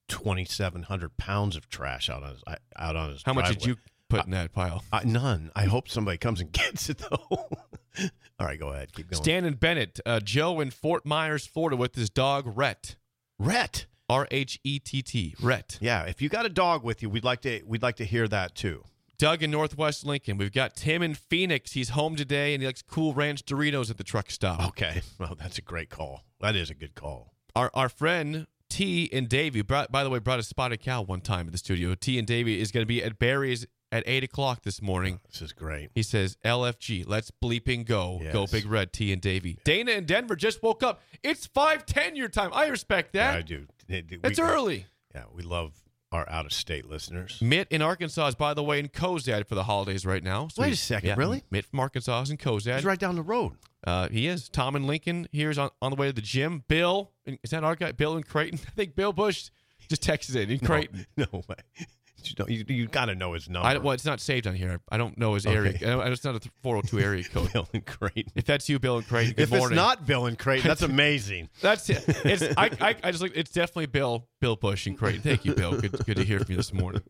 twenty 0.07 0.45
seven 0.45 0.83
hundred 0.83 1.17
pounds 1.17 1.55
of 1.55 1.69
trash 1.69 2.09
out 2.09 2.23
on 2.23 2.29
his 2.31 2.43
out 2.75 2.95
on 2.95 3.11
his. 3.11 3.23
How 3.25 3.33
much 3.33 3.49
did 3.49 3.65
you 3.65 3.77
put 4.09 4.25
in 4.25 4.31
that 4.31 4.51
pile? 4.53 4.83
Uh, 4.91 5.01
none. 5.05 5.51
I 5.55 5.65
hope 5.65 5.89
somebody 5.89 6.17
comes 6.17 6.41
and 6.41 6.51
gets 6.51 6.89
it 6.89 6.99
though. 6.99 7.27
All 8.39 8.45
right, 8.45 8.59
go 8.59 8.69
ahead. 8.69 8.93
Keep 8.93 9.09
going. 9.09 9.23
Stan 9.23 9.45
and 9.45 9.59
Bennett, 9.59 9.99
uh, 10.05 10.19
Joe 10.19 10.59
in 10.59 10.69
Fort 10.69 11.05
Myers, 11.05 11.47
Florida, 11.47 11.75
with 11.75 11.95
his 11.95 12.09
dog 12.09 12.45
Rhett, 12.45 12.95
Rhett. 13.39 13.87
R 14.09 14.25
H 14.31 14.57
E 14.63 14.79
T 14.79 15.01
T, 15.01 15.35
Rhett. 15.41 15.77
Yeah, 15.81 16.03
if 16.03 16.21
you 16.21 16.29
got 16.29 16.45
a 16.45 16.49
dog 16.49 16.81
with 16.83 17.01
you, 17.01 17.09
we'd 17.09 17.25
like 17.25 17.41
to 17.41 17.61
we'd 17.65 17.83
like 17.83 17.97
to 17.97 18.05
hear 18.05 18.25
that 18.29 18.55
too. 18.55 18.83
Doug 19.17 19.41
in 19.41 19.51
Northwest 19.51 20.05
Lincoln. 20.05 20.37
We've 20.37 20.53
got 20.53 20.75
Tim 20.75 21.01
in 21.01 21.15
Phoenix. 21.15 21.73
He's 21.73 21.89
home 21.89 22.15
today, 22.15 22.53
and 22.53 22.61
he 22.61 22.67
likes 22.67 22.81
cool 22.81 23.13
ranch 23.13 23.43
Doritos 23.43 23.89
at 23.89 23.97
the 23.97 24.03
truck 24.03 24.29
stop. 24.29 24.65
Okay. 24.67 25.01
Well, 25.19 25.35
that's 25.37 25.57
a 25.57 25.61
great 25.61 25.89
call. 25.89 26.23
That 26.39 26.55
is 26.55 26.69
a 26.69 26.75
good 26.75 26.95
call. 26.95 27.33
Our 27.55 27.69
our 27.73 27.89
friend 27.89 28.47
T 28.69 29.09
and 29.13 29.27
Davey, 29.29 29.61
brought, 29.61 29.91
by 29.91 30.03
the 30.03 30.09
way, 30.09 30.19
brought 30.19 30.39
a 30.39 30.43
spotted 30.43 30.81
cow 30.81 31.01
one 31.01 31.21
time 31.21 31.45
in 31.47 31.51
the 31.51 31.57
studio. 31.57 31.95
T 31.95 32.17
and 32.17 32.27
Davey 32.27 32.59
is 32.59 32.71
going 32.71 32.81
to 32.83 32.87
be 32.87 33.03
at 33.03 33.17
Barry's 33.19 33.65
at 33.91 34.03
eight 34.05 34.23
o'clock 34.23 34.63
this 34.63 34.81
morning. 34.81 35.19
Oh, 35.23 35.27
this 35.31 35.41
is 35.41 35.53
great. 35.53 35.89
He 35.95 36.03
says, 36.03 36.37
LFG, 36.43 37.05
let's 37.07 37.31
bleeping 37.43 37.85
go. 37.85 38.21
Go 38.33 38.45
Big 38.47 38.65
Red, 38.65 38.91
T 38.91 39.13
and 39.13 39.21
Davey. 39.21 39.57
Dana 39.63 39.91
in 39.91 40.05
Denver 40.05 40.35
just 40.35 40.61
woke 40.61 40.83
up. 40.83 41.01
It's 41.23 41.47
510 41.47 42.15
your 42.17 42.27
time. 42.27 42.51
I 42.53 42.67
respect 42.67 43.15
Yeah, 43.15 43.31
that. 43.31 43.37
I 43.37 43.41
do. 43.41 43.67
It- 43.87 44.11
it- 44.11 44.19
It's 44.25 44.39
we- 44.39 44.45
early. 44.45 44.85
Yeah, 45.15 45.23
we 45.33 45.41
love 45.43 45.73
our 46.17 46.29
out 46.29 46.45
of 46.45 46.53
state 46.53 46.89
listeners. 46.89 47.39
Mitt 47.41 47.67
in 47.69 47.81
Arkansas 47.81 48.27
is, 48.27 48.35
by 48.35 48.53
the 48.53 48.63
way, 48.63 48.79
in 48.79 48.89
Cozad 48.89 49.47
for 49.47 49.55
the 49.55 49.63
holidays 49.63 50.05
right 50.05 50.23
now. 50.23 50.47
Wait 50.57 50.73
a 50.73 50.75
second, 50.75 51.17
really? 51.17 51.43
Mitt 51.51 51.65
from 51.65 51.79
Arkansas 51.79 52.21
is 52.23 52.29
in 52.31 52.37
Cozad. 52.37 52.75
He's 52.75 52.85
right 52.85 52.99
down 52.99 53.15
the 53.15 53.21
road. 53.21 53.53
Uh, 53.85 54.09
he 54.09 54.27
is. 54.27 54.49
Tom 54.49 54.75
and 54.75 54.85
Lincoln 54.85 55.27
here's 55.31 55.57
on, 55.57 55.69
on 55.81 55.91
the 55.91 55.95
way 55.95 56.07
to 56.07 56.13
the 56.13 56.21
gym. 56.21 56.63
Bill, 56.67 57.11
is 57.25 57.51
that 57.51 57.63
our 57.63 57.75
guy? 57.75 57.91
Bill 57.91 58.17
in 58.17 58.23
Creighton? 58.23 58.59
I 58.67 58.71
think 58.71 58.95
Bill 58.95 59.13
Bush 59.13 59.49
just 59.87 60.03
texted 60.03 60.35
in. 60.35 60.49
In 60.49 60.59
Creighton. 60.59 61.05
No, 61.15 61.25
no 61.33 61.41
way. 61.47 61.55
You, 62.23 62.33
know, 62.39 62.47
you, 62.47 62.65
you 62.67 62.87
got 62.87 63.05
to 63.05 63.15
know 63.15 63.33
his 63.33 63.47
number. 63.49 63.67
I, 63.67 63.77
well, 63.77 63.93
it's 63.93 64.05
not 64.05 64.19
saved 64.19 64.47
on 64.47 64.55
here. 64.55 64.79
I 64.89 64.97
don't 64.97 65.17
know 65.17 65.35
his 65.35 65.45
area. 65.45 65.77
I 65.81 66.09
It's 66.09 66.23
not 66.23 66.35
a 66.35 66.49
402 66.63 66.99
area 66.99 67.23
code. 67.31 67.53
Bill 67.53 67.67
and 67.73 67.85
Creighton. 67.85 68.31
If 68.35 68.45
that's 68.45 68.67
you, 68.67 68.79
Bill 68.79 68.97
in 68.97 69.03
Creighton, 69.03 69.33
good 69.33 69.43
if 69.43 69.49
morning. 69.51 69.65
it's 69.67 69.75
not 69.75 70.05
Bill 70.05 70.25
and 70.25 70.37
Creighton, 70.37 70.67
that's 70.67 70.81
amazing. 70.93 71.49
That's 71.61 71.89
it. 71.89 72.03
It's 72.25 72.43
I, 72.57 72.65
I, 72.81 72.95
I 73.03 73.11
just 73.11 73.21
like 73.21 73.33
it's 73.35 73.51
definitely 73.51 73.85
Bill 73.85 74.27
Bill 74.41 74.55
Bush 74.55 74.87
and 74.87 74.97
Creighton. 74.97 75.21
Thank 75.21 75.45
you, 75.45 75.53
Bill. 75.53 75.79
Good 75.79 75.91
good 76.05 76.17
to 76.17 76.23
hear 76.23 76.39
from 76.39 76.51
you 76.51 76.57
this 76.57 76.73
morning. 76.73 77.03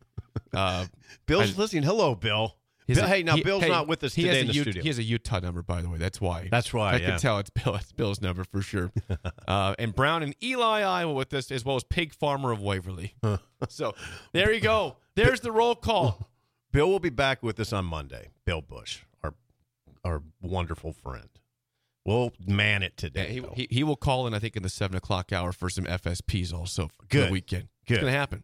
Uh, 0.53 0.85
Bill's 1.25 1.57
I- 1.57 1.61
listening. 1.61 1.83
Hello, 1.83 2.13
Bill. 2.13 2.56
He 2.87 2.93
Bill- 2.93 3.05
hey, 3.07 3.21
now 3.21 3.35
Bill's 3.35 3.63
hey, 3.63 3.69
not 3.69 3.87
with 3.87 4.01
us 4.05 4.13
he 4.15 4.23
today 4.23 4.35
has 4.35 4.43
in 4.43 4.49
a 4.49 4.51
the 4.53 4.55
U- 4.55 4.61
studio. 4.63 4.81
He 4.81 4.87
has 4.89 4.97
a 4.97 5.03
Utah 5.03 5.39
number, 5.39 5.61
by 5.61 5.81
the 5.81 5.89
way. 5.89 5.97
That's 5.97 6.21
why. 6.21 6.47
That's 6.49 6.73
why, 6.73 6.93
I 6.93 6.95
yeah. 6.97 7.09
can 7.09 7.19
tell 7.19 7.37
it's 7.39 7.49
Bill. 7.49 7.75
It's 7.75 7.91
Bill's 7.91 8.21
number 8.21 8.45
for 8.45 8.61
sure. 8.61 8.91
uh, 9.47 9.75
and 9.77 9.93
Brown 9.93 10.23
and 10.23 10.33
Ely 10.41 10.81
Iowa 10.81 11.13
with 11.13 11.33
us, 11.33 11.51
as 11.51 11.65
well 11.65 11.75
as 11.75 11.83
Pig 11.83 12.13
Farmer 12.13 12.51
of 12.51 12.61
Waverly. 12.61 13.13
so 13.67 13.93
there 14.31 14.53
you 14.53 14.61
go. 14.61 14.95
There's 15.15 15.41
the 15.41 15.51
roll 15.51 15.75
call. 15.75 16.29
Bill 16.71 16.89
will 16.89 16.99
be 16.99 17.09
back 17.09 17.43
with 17.43 17.59
us 17.59 17.73
on 17.73 17.85
Monday. 17.85 18.29
Bill 18.45 18.61
Bush, 18.61 19.01
our 19.23 19.33
our 20.05 20.23
wonderful 20.41 20.93
friend. 20.93 21.27
We'll 22.05 22.31
man 22.45 22.83
it 22.83 22.93
Yeah, 23.03 23.09
today. 23.09 23.33
he, 23.33 23.63
he, 23.63 23.67
he 23.69 23.83
will 23.83 23.97
call 23.97 24.27
in, 24.27 24.33
I 24.33 24.39
think, 24.39 24.55
in 24.55 24.63
the 24.63 24.69
seven 24.69 24.95
o'clock 24.95 25.33
hour 25.33 25.51
for 25.51 25.69
some 25.69 25.83
FSPs 25.83 26.53
also 26.53 26.87
for 26.87 27.05
Good. 27.09 27.27
the 27.27 27.31
weekend. 27.33 27.67
Good. 27.85 27.95
It's 27.95 28.01
going 28.01 28.13
to 28.13 28.17
happen. 28.17 28.43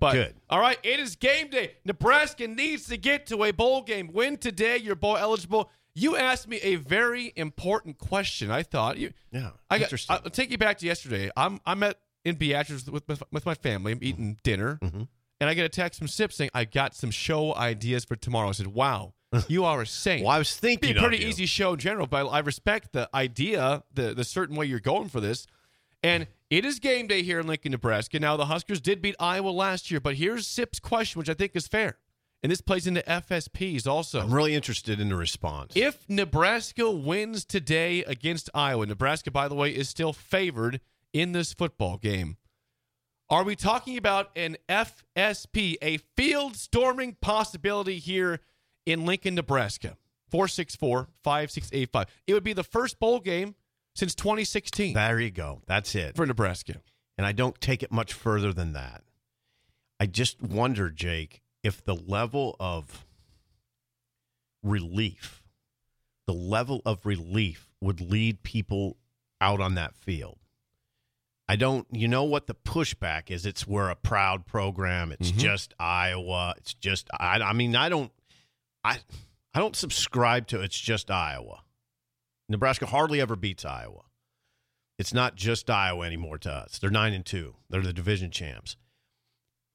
But 0.00 0.12
Good. 0.12 0.34
all 0.48 0.60
right, 0.60 0.78
it 0.82 1.00
is 1.00 1.16
game 1.16 1.48
day. 1.48 1.72
Nebraska 1.84 2.46
needs 2.46 2.86
to 2.86 2.96
get 2.96 3.26
to 3.26 3.42
a 3.44 3.50
bowl 3.52 3.82
game. 3.82 4.10
Win 4.12 4.36
today, 4.36 4.76
you're 4.76 4.94
bowl 4.94 5.16
eligible. 5.16 5.70
You 5.94 6.16
asked 6.16 6.46
me 6.46 6.58
a 6.62 6.76
very 6.76 7.32
important 7.34 7.98
question. 7.98 8.50
I 8.50 8.62
thought 8.62 8.98
you. 8.98 9.12
yeah, 9.32 9.50
I 9.68 9.78
got. 9.78 9.84
interesting. 9.84 10.16
I'll 10.24 10.30
take 10.30 10.50
you 10.52 10.58
back 10.58 10.78
to 10.78 10.86
yesterday. 10.86 11.30
I'm 11.36 11.60
I'm 11.66 11.82
at 11.82 11.98
in 12.24 12.36
Beatrice 12.36 12.86
with 12.86 13.08
with, 13.08 13.22
with 13.32 13.44
my 13.44 13.54
family. 13.54 13.90
I'm 13.92 13.98
eating 14.02 14.36
dinner, 14.44 14.78
Mm-hmm. 14.80 15.02
and 15.40 15.50
I 15.50 15.54
get 15.54 15.64
a 15.64 15.68
text 15.68 15.98
from 15.98 16.06
Sip 16.06 16.32
saying 16.32 16.50
I 16.54 16.64
got 16.64 16.94
some 16.94 17.10
show 17.10 17.54
ideas 17.56 18.04
for 18.04 18.14
tomorrow. 18.14 18.48
I 18.48 18.52
said, 18.52 18.68
"Wow, 18.68 19.14
you 19.48 19.64
are 19.64 19.82
a 19.82 19.86
saint." 19.86 20.22
well, 20.22 20.30
I 20.30 20.38
was 20.38 20.54
thinking, 20.56 20.90
It'd 20.90 21.00
be 21.02 21.04
a 21.04 21.08
pretty 21.08 21.24
easy 21.24 21.46
show 21.46 21.72
in 21.72 21.80
general, 21.80 22.06
but 22.06 22.26
I 22.28 22.38
respect 22.38 22.92
the 22.92 23.10
idea, 23.12 23.82
the 23.92 24.14
the 24.14 24.22
certain 24.24 24.54
way 24.54 24.66
you're 24.66 24.78
going 24.78 25.08
for 25.08 25.18
this. 25.20 25.48
And 26.04 26.28
it 26.50 26.64
is 26.64 26.78
game 26.78 27.06
day 27.06 27.22
here 27.22 27.40
in 27.40 27.46
Lincoln, 27.46 27.72
Nebraska. 27.72 28.18
Now 28.18 28.36
the 28.36 28.46
Huskers 28.46 28.80
did 28.80 29.02
beat 29.02 29.16
Iowa 29.20 29.50
last 29.50 29.90
year, 29.90 30.00
but 30.00 30.14
here's 30.14 30.46
Sip's 30.46 30.80
question, 30.80 31.18
which 31.18 31.28
I 31.28 31.34
think 31.34 31.52
is 31.54 31.68
fair, 31.68 31.98
and 32.42 32.50
this 32.50 32.60
plays 32.60 32.86
into 32.86 33.02
FSPs 33.02 33.86
also. 33.86 34.20
I'm 34.20 34.32
really 34.32 34.54
interested 34.54 35.00
in 35.00 35.08
the 35.08 35.16
response. 35.16 35.72
If 35.74 36.08
Nebraska 36.08 36.90
wins 36.90 37.44
today 37.44 38.04
against 38.04 38.50
Iowa, 38.54 38.86
Nebraska, 38.86 39.30
by 39.30 39.48
the 39.48 39.54
way, 39.54 39.70
is 39.70 39.88
still 39.88 40.12
favored 40.12 40.80
in 41.12 41.32
this 41.32 41.52
football 41.52 41.96
game. 41.96 42.36
Are 43.30 43.44
we 43.44 43.56
talking 43.56 43.98
about 43.98 44.30
an 44.36 44.56
FSP, 44.70 45.76
a 45.82 45.98
field 46.16 46.56
storming 46.56 47.16
possibility 47.20 47.98
here 47.98 48.40
in 48.86 49.04
Lincoln, 49.04 49.34
Nebraska? 49.34 49.98
464 50.30 51.08
5685. 51.22 52.06
It 52.26 52.34
would 52.34 52.44
be 52.44 52.52
the 52.52 52.64
first 52.64 52.98
bowl 52.98 53.20
game 53.20 53.54
since 53.98 54.14
2016 54.14 54.94
there 54.94 55.18
you 55.20 55.30
go. 55.30 55.60
That's 55.66 55.94
it. 55.94 56.14
for 56.16 56.24
Nebraska. 56.26 56.76
and 57.16 57.26
I 57.26 57.32
don't 57.32 57.60
take 57.60 57.82
it 57.82 57.90
much 57.90 58.12
further 58.12 58.52
than 58.52 58.72
that. 58.74 59.02
I 60.00 60.06
just 60.06 60.40
wonder, 60.40 60.90
Jake, 60.90 61.42
if 61.64 61.82
the 61.84 61.94
level 61.96 62.54
of 62.60 63.04
relief, 64.62 65.42
the 66.26 66.32
level 66.34 66.82
of 66.84 67.04
relief 67.06 67.68
would 67.80 68.00
lead 68.00 68.42
people 68.42 68.96
out 69.40 69.60
on 69.60 69.74
that 69.74 69.94
field. 69.94 70.38
I 71.48 71.56
don't, 71.56 71.86
you 71.90 72.08
know 72.08 72.24
what 72.24 72.46
the 72.46 72.54
pushback 72.54 73.30
is? 73.30 73.46
It's 73.46 73.66
we're 73.66 73.88
a 73.88 73.96
proud 73.96 74.46
program. 74.46 75.12
It's 75.12 75.32
Mhm. 75.32 75.38
just 75.38 75.74
Iowa. 75.78 76.54
It's 76.58 76.74
just, 76.74 77.08
I, 77.18 77.40
I 77.40 77.52
mean, 77.54 77.74
I 77.74 77.88
don't, 77.88 78.12
I, 78.84 78.98
I 79.54 79.58
don't 79.58 79.74
subscribe 79.74 80.46
to 80.48 80.60
it's 80.60 80.78
just 80.78 81.10
Iowa. 81.10 81.62
Nebraska 82.48 82.86
hardly 82.86 83.20
ever 83.20 83.36
beats 83.36 83.64
Iowa. 83.64 84.02
It's 84.98 85.14
not 85.14 85.36
just 85.36 85.70
Iowa 85.70 86.04
anymore 86.04 86.38
to 86.38 86.50
us. 86.50 86.78
They're 86.78 86.90
nine 86.90 87.12
and 87.12 87.24
two. 87.24 87.56
They're 87.70 87.82
the 87.82 87.92
division 87.92 88.30
champs. 88.30 88.76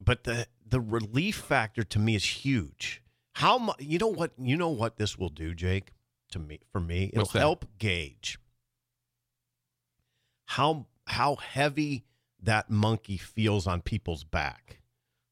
But 0.04 0.26
the 0.26 0.48
the 0.66 0.82
relief 0.82 1.38
factor 1.38 1.84
to 1.84 2.00
me 2.00 2.16
is 2.16 2.26
huge. 2.26 3.02
How 3.36 3.58
much? 3.58 3.78
You 3.80 4.00
know 4.00 4.08
what? 4.08 4.32
You 4.38 4.58
know 4.58 4.70
what 4.70 4.98
this 4.98 5.18
will 5.18 5.30
do, 5.30 5.54
Jake. 5.54 5.94
To 6.32 6.40
me, 6.40 6.60
for 6.72 6.82
me, 6.82 7.12
it'll 7.14 7.28
help 7.28 7.66
gauge 7.78 8.40
how 10.54 10.86
how 11.08 11.36
heavy 11.36 12.06
that 12.42 12.70
monkey 12.70 13.18
feels 13.18 13.68
on 13.68 13.82
people's 13.82 14.24
back. 14.24 14.80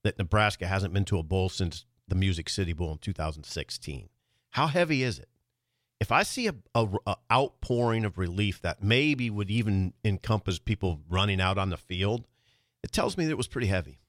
That 0.04 0.18
Nebraska 0.18 0.66
hasn't 0.66 0.94
been 0.94 1.06
to 1.06 1.20
a 1.20 1.24
bowl 1.24 1.50
since 1.50 1.86
the 2.08 2.16
Music 2.16 2.50
City 2.50 2.74
Bowl 2.74 2.92
in 2.94 2.98
2016. 2.98 4.10
How 4.52 4.68
heavy 4.68 5.04
is 5.04 5.20
it? 5.20 5.30
If 6.02 6.12
I 6.12 6.24
see 6.24 6.48
a, 6.48 6.56
a, 6.76 6.88
a 7.06 7.16
outpouring 7.32 8.04
of 8.06 8.18
relief 8.18 8.62
that 8.64 8.82
maybe 8.84 9.30
would 9.30 9.50
even 9.52 9.94
encompass 10.04 10.58
people 10.60 11.00
running 11.08 11.40
out 11.40 11.58
on 11.60 11.70
the 11.70 11.78
field, 11.78 12.26
it 12.84 12.92
tells 12.92 13.16
me 13.18 13.26
that 13.26 13.32
it 13.32 13.38
was 13.38 13.48
pretty 13.48 13.68
heavy. 13.68 14.00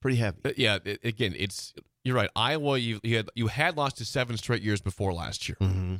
Pretty 0.00 0.16
heavy. 0.16 0.38
But 0.42 0.58
yeah, 0.58 0.78
it, 0.84 1.00
again, 1.04 1.34
it's 1.36 1.74
you're 2.02 2.16
right. 2.16 2.30
Iowa, 2.34 2.78
you, 2.78 2.98
you 3.02 3.16
had 3.16 3.28
you 3.34 3.48
had 3.48 3.76
lost 3.76 3.98
to 3.98 4.04
seven 4.06 4.36
straight 4.38 4.62
years 4.62 4.80
before 4.80 5.12
last 5.12 5.48
year. 5.48 5.56
Mm-hmm. 5.60 5.96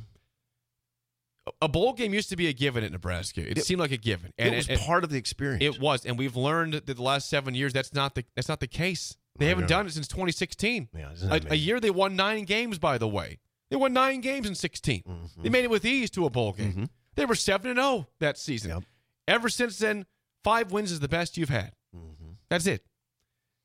A 1.63 1.69
bowl 1.69 1.93
game 1.93 2.13
used 2.13 2.29
to 2.31 2.37
be 2.37 2.49
a 2.49 2.53
given 2.53 2.83
at 2.83 2.91
Nebraska. 2.91 3.41
It, 3.49 3.59
It- 3.59 3.65
seemed 3.65 3.81
like 3.81 3.93
a 3.93 3.97
given, 3.97 4.33
it 4.37 4.55
was 4.55 4.69
and- 4.69 4.81
part 4.81 5.05
of 5.05 5.11
the 5.11 5.19
experience. 5.19 5.63
It 5.63 5.81
was, 5.81 6.05
and 6.05 6.19
we've 6.19 6.37
learned 6.37 6.73
that 6.75 6.87
the 6.87 7.03
last 7.03 7.29
seven 7.29 7.55
years 7.55 7.73
that's 7.73 7.93
not 7.95 8.15
the 8.15 8.25
that's 8.35 8.49
not 8.49 8.61
the 8.61 8.67
case. 8.67 9.17
They 9.39 9.47
I 9.47 9.49
haven't 9.51 9.65
know. 9.65 9.69
done 9.69 9.87
it 9.87 9.93
since 9.93 10.09
2016. 10.09 10.89
Yeah, 10.97 11.11
a, 11.31 11.41
a 11.51 11.55
year 11.55 11.79
they 11.79 11.91
won 11.91 12.17
nine 12.17 12.45
games. 12.47 12.79
By 12.79 12.97
the 12.99 13.07
way, 13.09 13.39
they 13.71 13.77
won 13.77 13.93
nine 13.93 14.21
games 14.21 14.47
in 14.47 14.55
16. 14.55 15.03
Mhm. 15.03 15.43
They 15.43 15.49
made 15.49 15.65
it 15.65 15.71
with 15.71 15.85
ease 15.85 16.11
to 16.11 16.27
a 16.27 16.31
bowl 16.31 16.53
game. 16.53 16.73
Mhm. 16.73 16.89
They 17.15 17.25
were 17.27 17.35
seven 17.35 17.71
and 17.71 17.79
zero 17.79 18.09
that 18.21 18.39
season. 18.39 18.71
Yep. 18.71 18.83
Ever 19.29 19.49
since 19.49 19.79
then, 19.79 20.07
five 20.45 20.71
wins 20.73 20.93
is 20.93 21.01
the 21.01 21.09
best 21.09 21.37
you've 21.37 21.49
had. 21.49 21.73
Mhm. 21.95 22.37
That's 22.49 22.67
it. 22.67 22.85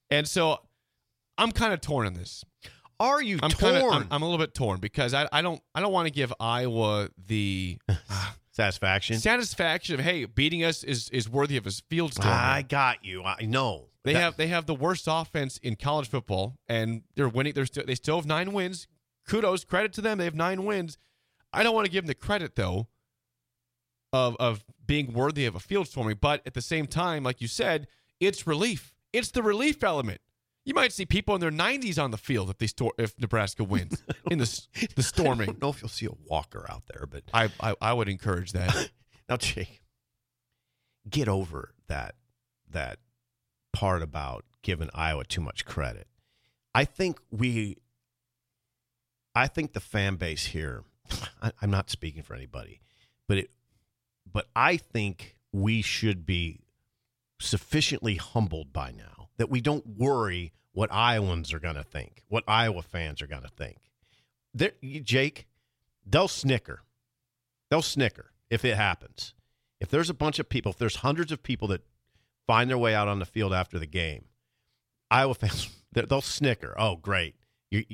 And 0.10 0.28
so, 0.28 0.60
I'm 1.38 1.52
kind 1.52 1.74
of 1.74 1.82
torn 1.82 2.08
on 2.08 2.14
this. 2.14 2.44
Are 3.00 3.22
you 3.22 3.40
I'm 3.42 3.50
torn? 3.50 3.74
kind 3.74 3.86
of 3.86 3.92
I'm, 3.94 4.08
I'm 4.12 4.22
a 4.22 4.26
little 4.26 4.38
bit 4.44 4.54
torn 4.54 4.80
because 4.80 5.14
I, 5.14 5.28
I 5.32 5.42
don't 5.42 5.62
I 5.74 5.80
don't 5.82 5.92
want 5.92 6.06
to 6.08 6.12
give 6.12 6.32
Iowa 6.40 7.10
the 7.18 7.80
Satisfaction. 8.52 9.18
satisfaction 9.18 9.96
of 9.96 10.02
hey 10.02 10.26
beating 10.26 10.64
us 10.64 10.84
is 10.84 11.10
is 11.10 11.28
worthy 11.30 11.58
of 11.58 11.66
a 11.66 11.72
field 11.90 12.14
storming. 12.14 12.34
I 12.34 12.62
got 12.64 13.04
you. 13.06 13.24
I 13.24 13.44
know. 13.46 13.88
They 14.04 14.14
That- 14.14 14.20
have 14.20 14.38
they 14.38 14.48
have 14.48 14.66
the 14.66 14.76
worst 14.76 15.06
offense 15.08 15.58
in 15.64 15.78
college 15.78 16.10
football, 16.10 16.58
and 16.68 17.04
they're 17.16 17.30
winning. 17.30 17.54
They're 17.54 17.66
still 17.66 17.86
they 17.86 17.96
still 17.96 18.18
have 18.18 18.26
nine 18.26 18.52
wins. 18.52 18.88
Kudos, 19.28 19.64
credit 19.64 19.94
to 19.94 20.02
them. 20.02 20.18
They 20.18 20.26
have 20.26 20.36
nine 20.36 20.66
wins. 20.66 20.98
I 21.54 21.64
don't 21.64 21.76
want 21.76 21.86
to 21.86 21.92
give 21.92 22.04
them 22.04 22.08
the 22.08 22.16
credit 22.16 22.56
though 22.56 22.88
of 24.14 24.36
of 24.40 24.64
being 24.86 25.14
worthy 25.14 25.46
of 25.46 25.56
a 25.56 25.60
field 25.60 25.88
storming, 25.88 26.18
but 26.20 26.42
at 26.46 26.54
the 26.54 26.62
same 26.62 26.88
time, 26.88 27.24
like 27.24 27.42
you 27.42 27.48
said, 27.48 27.88
it's 28.20 28.46
relief. 28.46 28.94
It's 29.14 29.32
the 29.32 29.44
relief 29.44 29.84
element. 29.84 30.22
You 30.64 30.74
might 30.74 30.94
see 30.94 31.06
people 31.06 31.34
in 31.34 31.42
their 31.42 31.50
90s 31.52 32.02
on 32.02 32.12
the 32.12 32.18
field 32.18 32.50
if 32.50 32.58
they 32.60 32.68
store 32.68 32.94
if 32.98 33.20
Nebraska 33.20 33.64
wins 33.64 34.04
in 34.32 34.38
the 34.38 34.68
the 34.78 34.88
I 34.98 35.02
storming. 35.02 35.48
don't 35.48 35.62
know 35.62 35.70
if 35.70 35.82
you'll 35.82 35.90
see 35.90 36.06
a 36.06 36.16
walker 36.28 36.66
out 36.70 36.84
there, 36.94 37.06
but 37.06 37.24
I 37.34 37.50
I, 37.60 37.76
I 37.82 37.94
would 37.94 38.10
encourage 38.10 38.52
that. 38.54 38.90
now, 39.30 39.38
Jake, 39.38 39.82
get 41.10 41.28
over 41.28 41.74
that 41.88 42.16
that 42.70 43.00
part 43.74 44.02
about 44.02 44.46
giving 44.62 44.90
Iowa 44.94 45.26
too 45.26 45.42
much 45.42 45.66
credit. 45.66 46.08
I 46.74 46.86
think 46.86 47.20
we, 47.32 47.78
I 49.36 49.48
think 49.48 49.74
the 49.74 49.80
fan 49.80 50.16
base 50.16 50.48
here. 50.48 50.84
I, 51.42 51.52
I'm 51.62 51.72
not 51.72 51.90
speaking 51.90 52.24
for 52.24 52.36
anybody, 52.36 52.82
but 53.28 53.38
it, 53.38 53.52
but 54.32 54.48
I 54.56 54.78
think 54.78 55.36
we 55.52 55.82
should 55.82 56.26
be 56.26 56.62
sufficiently 57.40 58.16
humbled 58.16 58.72
by 58.72 58.92
now 58.92 59.30
that 59.38 59.50
we 59.50 59.62
don't 59.62 59.86
worry 59.98 60.54
what 60.74 60.92
Iowans 60.92 61.52
are 61.54 61.60
going 61.60 61.76
to 61.76 61.84
think, 61.84 62.24
what 62.30 62.44
Iowa 62.48 62.82
fans 62.82 63.22
are 63.22 63.28
going 63.28 63.42
to 63.42 63.50
think. 63.50 63.78
There, 64.54 64.72
Jake, 64.82 65.48
they'll 66.06 66.28
snicker. 66.28 66.82
They'll 67.70 67.82
snicker 67.82 68.32
if 68.50 68.64
it 68.64 68.76
happens. 68.78 69.34
If 69.80 69.90
there's 69.90 70.10
a 70.10 70.14
bunch 70.14 70.40
of 70.40 70.48
people, 70.48 70.72
if 70.72 70.78
there's 70.78 70.98
hundreds 70.98 71.32
of 71.32 71.42
people 71.42 71.68
that 71.70 71.82
find 72.48 72.70
their 72.70 72.78
way 72.78 72.94
out 72.94 73.08
on 73.08 73.20
the 73.20 73.26
field 73.26 73.54
after 73.54 73.80
the 73.80 73.88
game, 73.88 74.26
Iowa 75.10 75.34
fans, 75.34 75.70
they- 75.92 76.02
they'll 76.10 76.22
snicker. 76.22 76.74
Oh, 76.78 76.96
great. 76.96 77.36
You, 77.72 77.86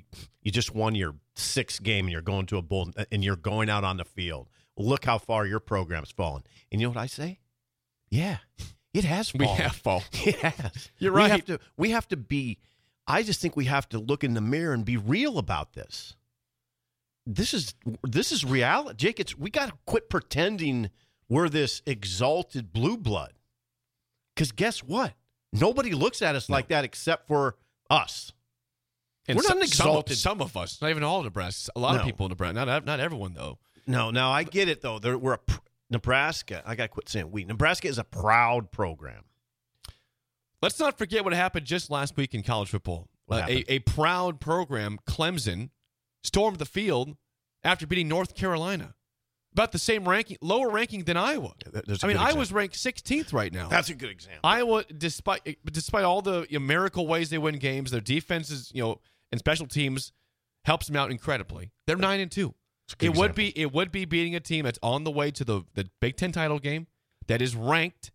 you 0.41 0.51
just 0.51 0.73
won 0.73 0.95
your 0.95 1.15
sixth 1.35 1.81
game 1.83 2.05
and 2.05 2.11
you're 2.11 2.21
going 2.21 2.47
to 2.47 2.57
a 2.57 2.61
bowl 2.61 2.91
and 3.11 3.23
you're 3.23 3.35
going 3.35 3.69
out 3.69 3.83
on 3.83 3.97
the 3.97 4.05
field. 4.05 4.49
Look 4.75 5.05
how 5.05 5.17
far 5.17 5.45
your 5.45 5.59
program's 5.59 6.11
fallen. 6.11 6.43
And 6.71 6.81
you 6.81 6.87
know 6.87 6.91
what 6.91 6.99
I 6.99 7.05
say? 7.05 7.39
Yeah, 8.09 8.37
it 8.93 9.03
has 9.03 9.33
we 9.33 9.45
fallen. 9.45 9.61
have 9.61 9.75
fall. 9.75 10.03
It 10.25 10.35
has. 10.37 10.89
You're 10.97 11.11
right. 11.11 11.25
We 11.25 11.31
have 11.31 11.45
to. 11.45 11.59
We 11.77 11.89
have 11.91 12.07
to 12.09 12.17
be. 12.17 12.57
I 13.07 13.23
just 13.23 13.39
think 13.39 13.55
we 13.55 13.65
have 13.65 13.87
to 13.89 13.99
look 13.99 14.23
in 14.23 14.33
the 14.33 14.41
mirror 14.41 14.73
and 14.73 14.83
be 14.83 14.97
real 14.97 15.37
about 15.37 15.73
this. 15.73 16.15
This 17.25 17.53
is 17.53 17.73
this 18.03 18.31
is 18.31 18.43
reality, 18.43 18.97
Jake. 18.97 19.19
It's 19.19 19.37
we 19.37 19.49
got 19.49 19.69
to 19.69 19.75
quit 19.85 20.09
pretending 20.09 20.89
we're 21.29 21.49
this 21.49 21.81
exalted 21.85 22.71
blue 22.71 22.97
blood. 22.97 23.33
Because 24.33 24.51
guess 24.51 24.79
what? 24.83 25.13
Nobody 25.51 25.91
looks 25.91 26.21
at 26.21 26.35
us 26.35 26.49
like 26.49 26.67
that 26.69 26.83
except 26.83 27.27
for 27.27 27.55
us. 27.89 28.31
We're 29.27 29.35
not 29.35 29.45
some, 29.45 29.57
an 29.57 29.63
exalted- 29.63 30.17
Some, 30.17 30.41
of 30.41 30.55
us, 30.55 30.81
not 30.81 30.89
even 30.89 31.03
all 31.03 31.19
of 31.19 31.25
Nebraska. 31.25 31.71
A 31.75 31.79
lot 31.79 31.95
of 31.97 32.05
people 32.05 32.25
in 32.25 32.29
Nebraska. 32.29 32.65
Not 32.65 32.85
not 32.85 32.99
everyone 32.99 33.33
though. 33.33 33.59
No, 33.85 34.11
no, 34.11 34.29
I 34.29 34.43
get 34.43 34.69
it 34.69 34.81
though. 34.81 34.99
There, 34.99 35.17
we're 35.17 35.33
a 35.33 35.37
pr- 35.37 35.59
Nebraska. 35.89 36.61
I 36.65 36.75
got 36.75 36.83
to 36.83 36.89
quit 36.89 37.09
saying 37.09 37.31
we. 37.31 37.43
Nebraska 37.45 37.87
is 37.87 37.97
a 37.97 38.03
proud 38.03 38.71
program. 38.71 39.23
Let's 40.61 40.79
not 40.79 40.97
forget 40.97 41.23
what 41.23 41.33
happened 41.33 41.65
just 41.65 41.91
last 41.91 42.17
week 42.17 42.33
in 42.33 42.43
college 42.43 42.69
football. 42.69 43.07
Uh, 43.29 43.43
a, 43.47 43.73
a 43.73 43.79
proud 43.79 44.39
program, 44.39 44.97
Clemson, 45.07 45.69
stormed 46.23 46.57
the 46.57 46.65
field 46.65 47.15
after 47.63 47.85
beating 47.85 48.07
North 48.07 48.35
Carolina. 48.35 48.95
About 49.53 49.71
the 49.71 49.79
same 49.79 50.07
ranking, 50.07 50.37
lower 50.41 50.69
ranking 50.69 51.03
than 51.03 51.17
Iowa. 51.17 51.53
Yeah, 51.73 51.81
I 52.03 52.07
mean, 52.07 52.17
Iowa's 52.17 52.51
ranked 52.51 52.75
16th 52.75 53.33
right 53.33 53.51
now. 53.51 53.69
That's 53.69 53.89
a 53.89 53.95
good 53.95 54.09
example. 54.11 54.41
Iowa, 54.43 54.83
despite 54.95 55.57
despite 55.71 56.03
all 56.03 56.21
the 56.21 56.45
you 56.49 56.59
know, 56.59 56.65
miracle 56.65 57.07
ways 57.07 57.29
they 57.29 57.37
win 57.39 57.57
games, 57.57 57.89
their 57.91 58.01
defense 58.01 58.51
is 58.51 58.71
you 58.73 58.83
know, 58.83 58.99
and 59.31 59.39
special 59.39 59.67
teams 59.67 60.11
helps 60.65 60.87
them 60.87 60.95
out 60.95 61.11
incredibly. 61.11 61.71
They're 61.85 61.95
nine 61.95 62.19
and 62.19 62.31
two. 62.31 62.53
It 63.01 63.09
would 63.09 63.31
example. 63.31 63.35
be 63.35 63.59
it 63.59 63.73
would 63.73 63.91
be 63.91 64.05
beating 64.05 64.35
a 64.35 64.39
team 64.39 64.63
that's 64.63 64.79
on 64.81 65.03
the 65.03 65.11
way 65.11 65.31
to 65.31 65.43
the 65.43 65.63
the 65.73 65.89
Big 65.99 66.15
Ten 66.15 66.31
title 66.31 66.59
game 66.59 66.87
that 67.27 67.41
is 67.41 67.55
ranked. 67.55 68.11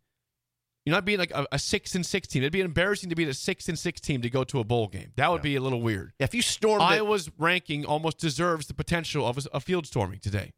You're 0.84 0.94
not 0.94 1.04
being 1.04 1.18
like 1.18 1.30
a, 1.30 1.46
a 1.52 1.58
six 1.58 1.94
and 1.94 2.04
six 2.04 2.26
team. 2.26 2.42
It'd 2.42 2.52
be 2.52 2.60
embarrassing 2.60 3.10
to 3.10 3.14
beat 3.14 3.28
a 3.28 3.34
six 3.34 3.68
and 3.68 3.78
six 3.78 4.00
team 4.00 4.22
to 4.22 4.30
go 4.30 4.44
to 4.44 4.58
a 4.58 4.64
bowl 4.64 4.88
game. 4.88 5.12
That 5.16 5.30
would 5.30 5.42
be 5.42 5.56
a 5.56 5.60
little 5.60 5.80
weird. 5.80 6.12
Yeah, 6.18 6.24
if 6.24 6.34
you 6.34 6.42
stormed 6.42 6.82
it, 6.82 6.86
Iowa's 6.86 7.30
ranking 7.38 7.84
almost 7.84 8.18
deserves 8.18 8.66
the 8.66 8.74
potential 8.74 9.26
of 9.26 9.38
a, 9.38 9.42
a 9.52 9.60
field 9.60 9.86
storming 9.86 10.18
today, 10.18 10.52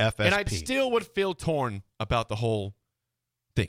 FSP. 0.00 0.24
and 0.24 0.34
I 0.34 0.44
still 0.44 0.90
would 0.90 1.06
feel 1.06 1.34
torn 1.34 1.82
about 2.00 2.28
the 2.28 2.36
whole 2.36 2.74
thing. 3.54 3.68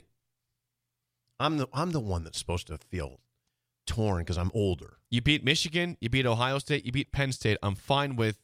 I'm 1.38 1.58
the 1.58 1.68
I'm 1.72 1.92
the 1.92 2.00
one 2.00 2.24
that's 2.24 2.38
supposed 2.38 2.66
to 2.68 2.78
feel 2.78 3.20
torn 3.86 4.18
because 4.18 4.38
I'm 4.38 4.50
older. 4.54 4.98
You 5.10 5.20
beat 5.20 5.44
Michigan, 5.44 5.96
you 6.00 6.08
beat 6.08 6.26
Ohio 6.26 6.58
State, 6.58 6.84
you 6.84 6.92
beat 6.92 7.12
Penn 7.12 7.32
State. 7.32 7.58
I'm 7.62 7.74
fine 7.74 8.16
with 8.16 8.38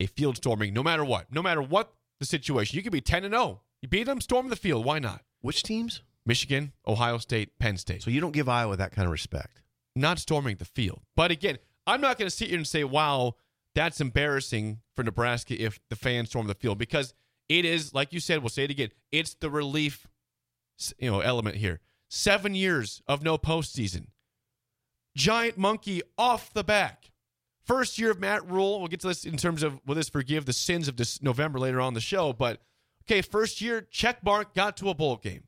a 0.00 0.06
field 0.06 0.36
storming 0.36 0.72
no 0.72 0.82
matter 0.82 1.04
what. 1.04 1.32
No 1.32 1.42
matter 1.42 1.62
what 1.62 1.92
the 2.18 2.26
situation. 2.26 2.76
You 2.76 2.82
could 2.82 2.92
be 2.92 3.00
10 3.00 3.24
and 3.24 3.34
0. 3.34 3.60
You 3.82 3.88
beat 3.88 4.04
them, 4.04 4.20
storm 4.20 4.48
the 4.48 4.56
field. 4.56 4.84
Why 4.84 4.98
not? 4.98 5.22
Which 5.40 5.62
teams? 5.62 6.02
Michigan, 6.24 6.72
Ohio 6.86 7.18
State, 7.18 7.58
Penn 7.58 7.76
State. 7.76 8.02
So 8.02 8.10
you 8.10 8.20
don't 8.20 8.32
give 8.32 8.48
Iowa 8.48 8.76
that 8.76 8.92
kind 8.92 9.06
of 9.06 9.12
respect. 9.12 9.60
not 9.94 10.18
storming 10.18 10.56
the 10.56 10.64
field. 10.64 11.00
But 11.16 11.30
again, 11.30 11.58
I'm 11.86 12.00
not 12.00 12.16
going 12.16 12.28
to 12.28 12.34
sit 12.34 12.48
here 12.48 12.56
and 12.56 12.66
say, 12.66 12.84
wow, 12.84 13.34
that's 13.74 14.00
embarrassing 14.00 14.80
for 14.94 15.02
Nebraska 15.02 15.60
if 15.60 15.80
the 15.90 15.96
fans 15.96 16.30
storm 16.30 16.46
the 16.46 16.54
field 16.54 16.78
because 16.78 17.12
it 17.48 17.64
is, 17.64 17.92
like 17.92 18.12
you 18.12 18.20
said, 18.20 18.40
we'll 18.40 18.48
say 18.48 18.64
it 18.64 18.70
again, 18.70 18.90
it's 19.10 19.34
the 19.34 19.50
relief 19.50 20.06
you 20.98 21.10
know, 21.10 21.20
element 21.20 21.56
here. 21.56 21.80
Seven 22.08 22.54
years 22.54 23.02
of 23.06 23.22
no 23.22 23.36
postseason. 23.36 24.06
Giant 25.16 25.58
monkey 25.58 26.02
off 26.16 26.52
the 26.52 26.64
back. 26.64 27.10
First 27.64 27.98
year 27.98 28.10
of 28.10 28.18
Matt 28.18 28.48
Rhule. 28.48 28.78
We'll 28.80 28.88
get 28.88 29.00
to 29.00 29.08
this 29.08 29.24
in 29.24 29.36
terms 29.36 29.62
of 29.62 29.80
will 29.86 29.94
this 29.94 30.08
forgive 30.08 30.46
the 30.46 30.52
sins 30.52 30.88
of 30.88 30.96
this 30.96 31.22
November 31.22 31.58
later 31.58 31.80
on 31.80 31.94
the 31.94 32.00
show. 32.00 32.32
But 32.32 32.60
okay, 33.04 33.22
first 33.22 33.60
year, 33.60 33.86
check 33.90 34.24
mark, 34.24 34.54
got 34.54 34.76
to 34.78 34.88
a 34.88 34.94
bowl 34.94 35.16
game. 35.16 35.44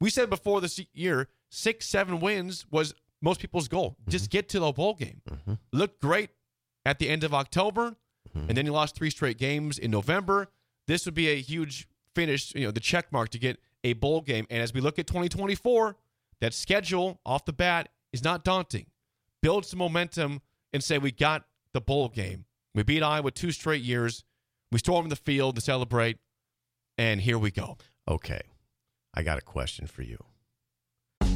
We 0.00 0.10
said 0.10 0.28
before 0.28 0.60
this 0.60 0.80
year, 0.92 1.28
six, 1.48 1.86
seven 1.86 2.20
wins 2.20 2.66
was 2.70 2.94
most 3.22 3.40
people's 3.40 3.68
goal. 3.68 3.96
Mm-hmm. 4.02 4.10
Just 4.10 4.30
get 4.30 4.48
to 4.50 4.60
the 4.60 4.72
bowl 4.72 4.94
game. 4.94 5.22
Mm-hmm. 5.30 5.54
Looked 5.72 6.00
great 6.00 6.30
at 6.84 6.98
the 6.98 7.08
end 7.08 7.24
of 7.24 7.32
October, 7.32 7.96
mm-hmm. 8.28 8.48
and 8.48 8.56
then 8.56 8.66
you 8.66 8.72
lost 8.72 8.94
three 8.94 9.10
straight 9.10 9.38
games 9.38 9.78
in 9.78 9.90
November. 9.90 10.48
This 10.86 11.06
would 11.06 11.14
be 11.14 11.28
a 11.28 11.40
huge 11.40 11.88
finish, 12.14 12.54
you 12.54 12.64
know, 12.64 12.70
the 12.70 12.80
check 12.80 13.10
mark 13.10 13.30
to 13.30 13.38
get 13.38 13.58
a 13.84 13.94
bowl 13.94 14.20
game. 14.20 14.46
And 14.50 14.62
as 14.62 14.74
we 14.74 14.80
look 14.80 14.98
at 14.98 15.06
2024, 15.06 15.96
that 16.40 16.52
schedule 16.52 17.20
off 17.24 17.44
the 17.44 17.52
bat 17.52 17.88
is 18.12 18.24
not 18.24 18.44
daunting. 18.44 18.86
Build 19.42 19.66
some 19.66 19.78
momentum 19.78 20.40
and 20.72 20.82
say 20.82 20.98
we 20.98 21.12
got 21.12 21.44
the 21.72 21.80
bowl 21.80 22.08
game. 22.08 22.44
We 22.74 22.82
beat 22.82 23.02
Iowa 23.02 23.30
two 23.30 23.52
straight 23.52 23.82
years. 23.82 24.24
We 24.72 24.78
stormed 24.78 25.10
the 25.10 25.16
field 25.16 25.54
to 25.54 25.60
celebrate, 25.60 26.18
and 26.98 27.20
here 27.20 27.38
we 27.38 27.50
go. 27.50 27.78
Okay. 28.08 28.42
I 29.14 29.22
got 29.22 29.38
a 29.38 29.42
question 29.42 29.86
for 29.86 30.02
you. 30.02 30.22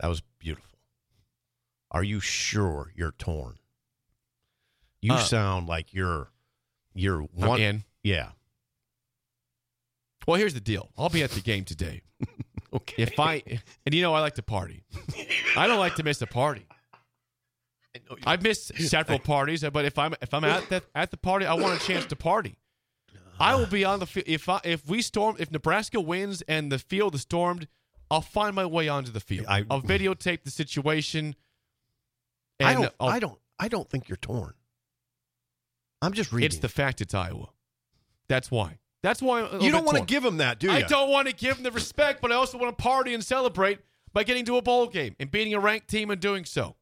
That 0.00 0.08
was 0.08 0.22
beautiful. 0.38 0.78
Are 1.90 2.02
you 2.02 2.20
sure 2.20 2.92
you're 2.94 3.12
torn? 3.12 3.56
You 5.02 5.14
Uh, 5.14 5.18
sound 5.18 5.66
like 5.68 5.92
you're 5.92 6.30
you're 6.94 7.22
one. 7.22 7.60
in. 7.60 7.84
Yeah. 8.02 8.30
Well, 10.26 10.36
here's 10.38 10.54
the 10.54 10.60
deal. 10.60 10.90
I'll 10.98 11.08
be 11.08 11.22
at 11.22 11.30
the 11.30 11.40
game 11.40 11.64
today. 11.64 12.02
Okay. 12.72 13.02
If 13.02 13.18
I 13.18 13.42
and 13.84 13.92
you 13.92 14.00
know 14.00 14.14
I 14.14 14.20
like 14.20 14.36
to 14.36 14.44
party. 14.44 14.84
I 15.56 15.66
don't 15.66 15.80
like 15.80 15.96
to 15.96 16.04
miss 16.04 16.22
a 16.22 16.26
party. 16.28 16.66
I've 18.24 18.44
missed 18.44 18.78
several 18.78 19.18
parties, 19.18 19.64
but 19.72 19.84
if 19.84 19.98
I'm 19.98 20.14
if 20.22 20.32
I'm 20.32 20.44
at 20.44 20.68
the 20.68 20.80
at 20.94 21.10
the 21.10 21.16
party, 21.16 21.46
I 21.46 21.54
want 21.54 21.82
a 21.82 21.84
chance 21.84 22.06
to 22.06 22.14
party. 22.14 22.58
I 23.40 23.56
will 23.56 23.66
be 23.66 23.84
on 23.84 23.98
the 23.98 24.06
field 24.06 24.28
if 24.28 24.48
I 24.48 24.60
if 24.62 24.86
we 24.86 25.02
storm 25.02 25.34
if 25.40 25.50
Nebraska 25.50 26.00
wins 26.00 26.42
and 26.42 26.70
the 26.70 26.78
field 26.78 27.16
is 27.16 27.22
stormed, 27.22 27.66
I'll 28.10 28.20
find 28.20 28.54
my 28.56 28.66
way 28.66 28.88
onto 28.88 29.10
the 29.12 29.20
field. 29.20 29.46
I- 29.48 29.62
will 29.62 29.82
videotape 29.82 30.42
the 30.44 30.50
situation. 30.50 31.34
I 32.60 32.74
don't. 32.74 32.94
I'll- 32.98 33.08
I 33.08 33.18
don't. 33.20 33.38
I 33.58 33.68
don't 33.68 33.88
think 33.88 34.08
you're 34.08 34.16
torn. 34.16 34.54
I'm 36.02 36.12
just 36.12 36.32
reading. 36.32 36.46
It's 36.46 36.58
the 36.58 36.68
fact 36.68 37.00
it's 37.00 37.14
Iowa. 37.14 37.50
That's 38.28 38.50
why. 38.50 38.78
That's 39.02 39.20
why. 39.22 39.42
I'm 39.42 39.60
you 39.60 39.70
don't 39.70 39.84
want 39.84 39.98
to 39.98 40.04
give 40.04 40.24
him 40.24 40.38
that, 40.38 40.58
do 40.58 40.66
you? 40.68 40.72
I 40.72 40.82
don't 40.82 41.10
want 41.10 41.28
to 41.28 41.34
give 41.34 41.56
them 41.56 41.64
the 41.64 41.70
respect, 41.70 42.20
but 42.20 42.32
I 42.32 42.34
also 42.36 42.58
want 42.58 42.76
to 42.76 42.82
party 42.82 43.14
and 43.14 43.24
celebrate 43.24 43.78
by 44.12 44.24
getting 44.24 44.44
to 44.46 44.56
a 44.56 44.62
bowl 44.62 44.86
game 44.86 45.14
and 45.20 45.30
beating 45.30 45.54
a 45.54 45.60
ranked 45.60 45.88
team 45.88 46.10
and 46.10 46.20
doing 46.20 46.44
so. 46.44 46.76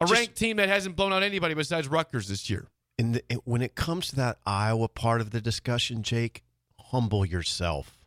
A 0.00 0.04
Just- 0.04 0.12
ranked 0.12 0.36
team 0.36 0.56
that 0.58 0.68
hasn't 0.68 0.96
blown 0.96 1.12
out 1.12 1.22
anybody 1.22 1.54
besides 1.54 1.88
Rutgers 1.88 2.28
this 2.28 2.48
year. 2.50 2.68
And 2.98 3.22
when 3.44 3.62
it 3.62 3.74
comes 3.74 4.08
to 4.08 4.16
that 4.16 4.38
Iowa 4.44 4.88
part 4.88 5.20
of 5.20 5.30
the 5.30 5.40
discussion, 5.40 6.02
Jake, 6.02 6.42
humble 6.78 7.24
yourself. 7.24 8.04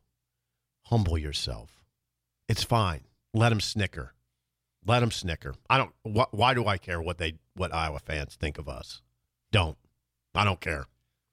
Humble 0.88 1.18
yourself. 1.18 1.83
It's 2.54 2.64
fine. 2.64 3.02
Let 3.34 3.50
them 3.50 3.60
snicker. 3.60 4.14
Let 4.86 5.00
them 5.00 5.10
snicker. 5.10 5.56
I 5.72 5.80
don't. 5.80 5.92
Wh- 6.06 6.32
why 6.32 6.54
do 6.54 6.68
I 6.68 6.78
care 6.78 7.02
what 7.02 7.18
they 7.18 7.40
what 7.56 7.74
Iowa 7.74 7.98
fans 7.98 8.36
think 8.36 8.60
of 8.60 8.70
us? 8.70 9.02
Don't. 9.52 9.76
I 10.36 10.44
don't 10.44 10.62
care. 10.62 10.86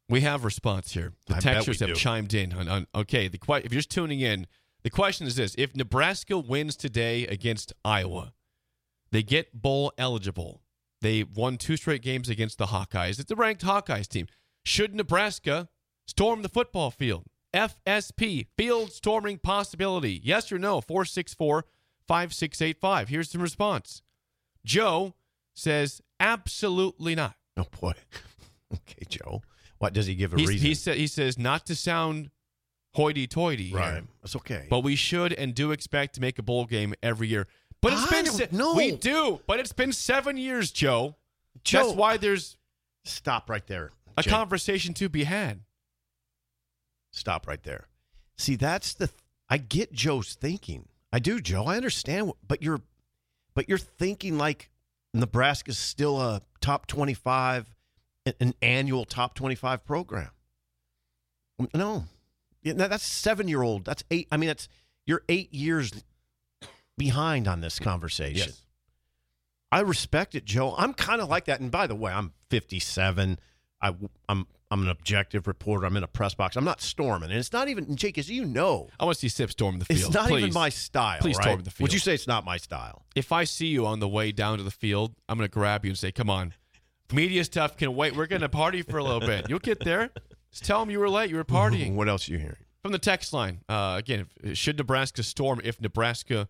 We 0.08 0.22
have 0.22 0.46
response 0.46 0.92
here. 0.92 1.12
The 1.26 1.36
I 1.36 1.40
texters 1.40 1.80
have 1.80 1.90
do. 1.90 1.94
chimed 1.94 2.32
in 2.32 2.54
on, 2.54 2.68
on 2.68 2.86
okay. 2.94 3.28
The 3.28 3.38
if 3.62 3.70
you're 3.70 3.80
just 3.80 3.90
tuning 3.90 4.20
in, 4.20 4.46
the 4.82 4.88
question 4.88 5.26
is 5.26 5.36
this: 5.36 5.54
If 5.58 5.76
Nebraska 5.76 6.38
wins 6.38 6.74
today 6.74 7.26
against 7.26 7.74
Iowa, 7.84 8.32
they 9.10 9.22
get 9.22 9.60
bowl 9.60 9.92
eligible. 9.98 10.62
They 11.02 11.22
won 11.22 11.58
two 11.58 11.76
straight 11.76 12.00
games 12.00 12.30
against 12.30 12.56
the 12.56 12.66
Hawkeyes. 12.68 13.20
It's 13.20 13.30
a 13.30 13.36
ranked 13.36 13.62
Hawkeyes 13.62 14.08
team. 14.08 14.26
Should 14.64 14.94
Nebraska 14.94 15.68
storm 16.06 16.40
the 16.40 16.48
football 16.48 16.90
field? 16.90 17.26
FSP, 17.54 18.46
field 18.56 18.92
storming 18.92 19.38
possibility. 19.38 20.20
Yes 20.22 20.50
or 20.52 20.58
no? 20.58 20.80
464 20.80 21.64
5685. 22.08 23.08
Here's 23.08 23.30
the 23.30 23.38
response. 23.38 24.02
Joe 24.64 25.14
says, 25.54 26.00
absolutely 26.18 27.14
not. 27.14 27.34
Oh 27.56 27.66
boy. 27.80 27.92
okay, 28.74 29.04
Joe. 29.08 29.42
What 29.78 29.92
does 29.94 30.06
he 30.06 30.14
give 30.14 30.34
a 30.34 30.36
He's- 30.36 30.48
reason? 30.48 30.66
He, 30.66 30.74
sa- 30.74 30.92
he 30.92 31.06
says, 31.06 31.38
not 31.38 31.66
to 31.66 31.74
sound 31.74 32.30
hoity 32.94 33.26
toity, 33.26 33.72
right. 33.72 34.02
That's 34.22 34.36
okay. 34.36 34.66
but 34.68 34.80
we 34.80 34.96
should 34.96 35.32
and 35.32 35.54
do 35.54 35.70
expect 35.72 36.16
to 36.16 36.20
make 36.20 36.38
a 36.38 36.42
bowl 36.42 36.66
game 36.66 36.94
every 37.02 37.28
year. 37.28 37.46
But 37.80 37.92
it's 37.94 38.06
I 38.12 38.22
been 38.22 38.26
se- 38.26 38.48
know. 38.52 38.74
we 38.74 38.92
do, 38.92 39.40
but 39.46 39.58
it's 39.60 39.72
been 39.72 39.92
seven 39.92 40.36
years, 40.36 40.70
Joe. 40.70 41.16
Joe- 41.64 41.84
That's 41.84 41.96
why 41.96 42.16
there's 42.18 42.56
Stop 43.04 43.48
right 43.48 43.66
there. 43.66 43.92
a 44.18 44.22
Jake. 44.22 44.30
conversation 44.32 44.92
to 44.94 45.08
be 45.08 45.24
had. 45.24 45.60
Stop 47.10 47.46
right 47.46 47.62
there. 47.62 47.86
See, 48.36 48.56
that's 48.56 48.94
the. 48.94 49.10
I 49.48 49.58
get 49.58 49.92
Joe's 49.92 50.34
thinking. 50.34 50.88
I 51.12 51.18
do, 51.18 51.40
Joe. 51.40 51.64
I 51.64 51.76
understand, 51.76 52.32
but 52.46 52.62
you're, 52.62 52.80
but 53.54 53.68
you're 53.68 53.78
thinking 53.78 54.38
like 54.38 54.70
Nebraska's 55.12 55.78
still 55.78 56.20
a 56.20 56.42
top 56.60 56.86
twenty-five 56.86 57.74
an, 58.26 58.34
an 58.40 58.54
annual 58.62 59.04
top 59.04 59.34
25 59.34 59.84
program. 59.84 60.30
No. 61.74 62.04
That's 62.62 63.04
seven 63.04 63.48
year 63.48 63.62
old. 63.62 63.84
That's 63.84 64.04
eight. 64.10 64.28
I 64.30 64.36
mean, 64.36 64.48
that's 64.48 64.68
you're 65.06 65.22
eight 65.28 65.52
years 65.52 65.92
behind 66.98 67.48
on 67.48 67.60
this 67.60 67.78
conversation. 67.78 68.48
Yes. 68.48 68.62
I 69.72 69.80
respect 69.80 70.34
it, 70.34 70.44
Joe. 70.44 70.74
I'm 70.76 70.92
kind 70.92 71.20
of 71.20 71.28
like 71.28 71.46
that. 71.46 71.60
And 71.60 71.70
by 71.70 71.86
the 71.86 71.94
way, 71.94 72.12
I'm 72.12 72.32
57. 72.50 73.38
I, 73.80 73.94
I'm 74.28 74.46
I'm 74.70 74.82
an 74.82 74.88
objective 74.88 75.46
reporter. 75.48 75.84
I'm 75.86 75.96
in 75.96 76.04
a 76.04 76.08
press 76.08 76.34
box. 76.34 76.56
I'm 76.56 76.64
not 76.64 76.80
storming, 76.80 77.30
and 77.30 77.38
it's 77.38 77.52
not 77.52 77.68
even 77.68 77.96
Jake, 77.96 78.18
as 78.18 78.30
you 78.30 78.44
know, 78.44 78.88
I 79.00 79.04
want 79.04 79.16
to 79.16 79.20
see 79.20 79.28
Sip 79.28 79.50
storm 79.50 79.78
the 79.80 79.84
field. 79.84 80.00
it's 80.00 80.10
not 80.14 80.30
even 80.30 80.52
my 80.52 80.68
style. 80.68 81.18
Please 81.20 81.36
right? 81.38 81.44
storm 81.44 81.62
the 81.62 81.70
field. 81.70 81.86
Would 81.88 81.92
you 81.92 81.98
say 81.98 82.14
it's 82.14 82.28
not 82.28 82.44
my 82.44 82.56
style? 82.56 83.04
If 83.16 83.32
I 83.32 83.44
see 83.44 83.66
you 83.66 83.84
on 83.86 83.98
the 83.98 84.08
way 84.08 84.30
down 84.30 84.58
to 84.58 84.64
the 84.64 84.70
field, 84.70 85.14
I'm 85.28 85.36
going 85.38 85.48
to 85.48 85.52
grab 85.52 85.84
you 85.84 85.90
and 85.90 85.98
say, 85.98 86.12
"Come 86.12 86.30
on, 86.30 86.54
media 87.12 87.42
stuff 87.44 87.76
can 87.76 87.96
wait. 87.96 88.14
We're 88.14 88.26
going 88.26 88.42
to 88.42 88.48
party 88.48 88.82
for 88.82 88.98
a 88.98 89.02
little 89.04 89.20
bit. 89.20 89.48
You'll 89.50 89.58
get 89.58 89.80
there. 89.84 90.10
Just 90.52 90.64
tell 90.64 90.80
them 90.80 90.90
you 90.90 91.00
were 91.00 91.10
late. 91.10 91.30
You 91.30 91.36
were 91.36 91.44
partying." 91.60 91.94
What 91.94 92.08
else 92.08 92.28
are 92.28 92.32
you 92.32 92.38
hearing? 92.38 92.56
From 92.82 92.92
the 92.92 92.98
text 92.98 93.32
line, 93.32 93.60
uh, 93.68 93.96
again, 93.98 94.26
should 94.54 94.78
Nebraska 94.78 95.22
storm 95.22 95.60
if 95.64 95.80
Nebraska 95.80 96.48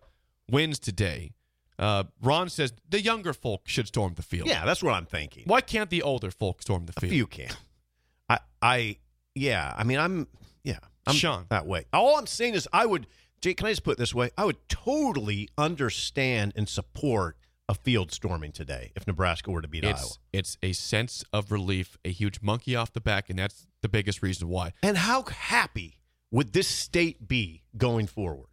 wins 0.49 0.77
today? 0.79 1.33
Uh, 1.79 2.03
Ron 2.21 2.47
says 2.49 2.71
the 2.87 3.01
younger 3.01 3.33
folk 3.33 3.67
should 3.67 3.87
storm 3.87 4.13
the 4.13 4.21
field. 4.21 4.47
Yeah, 4.47 4.63
that's 4.63 4.83
what 4.83 4.93
I'm 4.93 5.07
thinking. 5.07 5.43
Why 5.47 5.61
can't 5.61 5.89
the 5.89 6.03
older 6.03 6.29
folk 6.29 6.61
storm 6.61 6.85
the 6.85 6.93
A 6.95 6.99
field? 7.01 7.11
few 7.11 7.25
can. 7.27 7.49
I, 8.61 8.97
yeah. 9.35 9.73
I 9.75 9.83
mean, 9.83 9.99
I'm, 9.99 10.27
yeah, 10.63 10.79
I'm 11.07 11.15
Sean. 11.15 11.45
that 11.49 11.65
way. 11.65 11.85
All 11.93 12.17
I'm 12.17 12.27
saying 12.27 12.53
is, 12.53 12.67
I 12.71 12.85
would, 12.85 13.07
Jake. 13.41 13.57
Can 13.57 13.67
I 13.67 13.71
just 13.71 13.83
put 13.83 13.93
it 13.93 13.97
this 13.97 14.13
way? 14.13 14.31
I 14.37 14.45
would 14.45 14.57
totally 14.69 15.49
understand 15.57 16.53
and 16.55 16.69
support 16.69 17.37
a 17.69 17.73
field 17.73 18.11
storming 18.11 18.51
today 18.51 18.91
if 18.95 19.07
Nebraska 19.07 19.49
were 19.49 19.61
to 19.61 19.67
beat 19.67 19.85
Iowa. 19.85 19.95
It's 19.95 20.17
it's 20.33 20.57
a 20.61 20.73
sense 20.73 21.23
of 21.31 21.51
relief, 21.51 21.97
a 22.03 22.09
huge 22.11 22.41
monkey 22.41 22.75
off 22.75 22.91
the 22.93 23.01
back, 23.01 23.29
and 23.29 23.39
that's 23.39 23.65
the 23.81 23.89
biggest 23.89 24.21
reason 24.21 24.47
why. 24.49 24.73
And 24.83 24.97
how 24.97 25.23
happy 25.23 25.99
would 26.31 26.53
this 26.53 26.67
state 26.67 27.27
be 27.27 27.63
going 27.77 28.07
forward? 28.07 28.47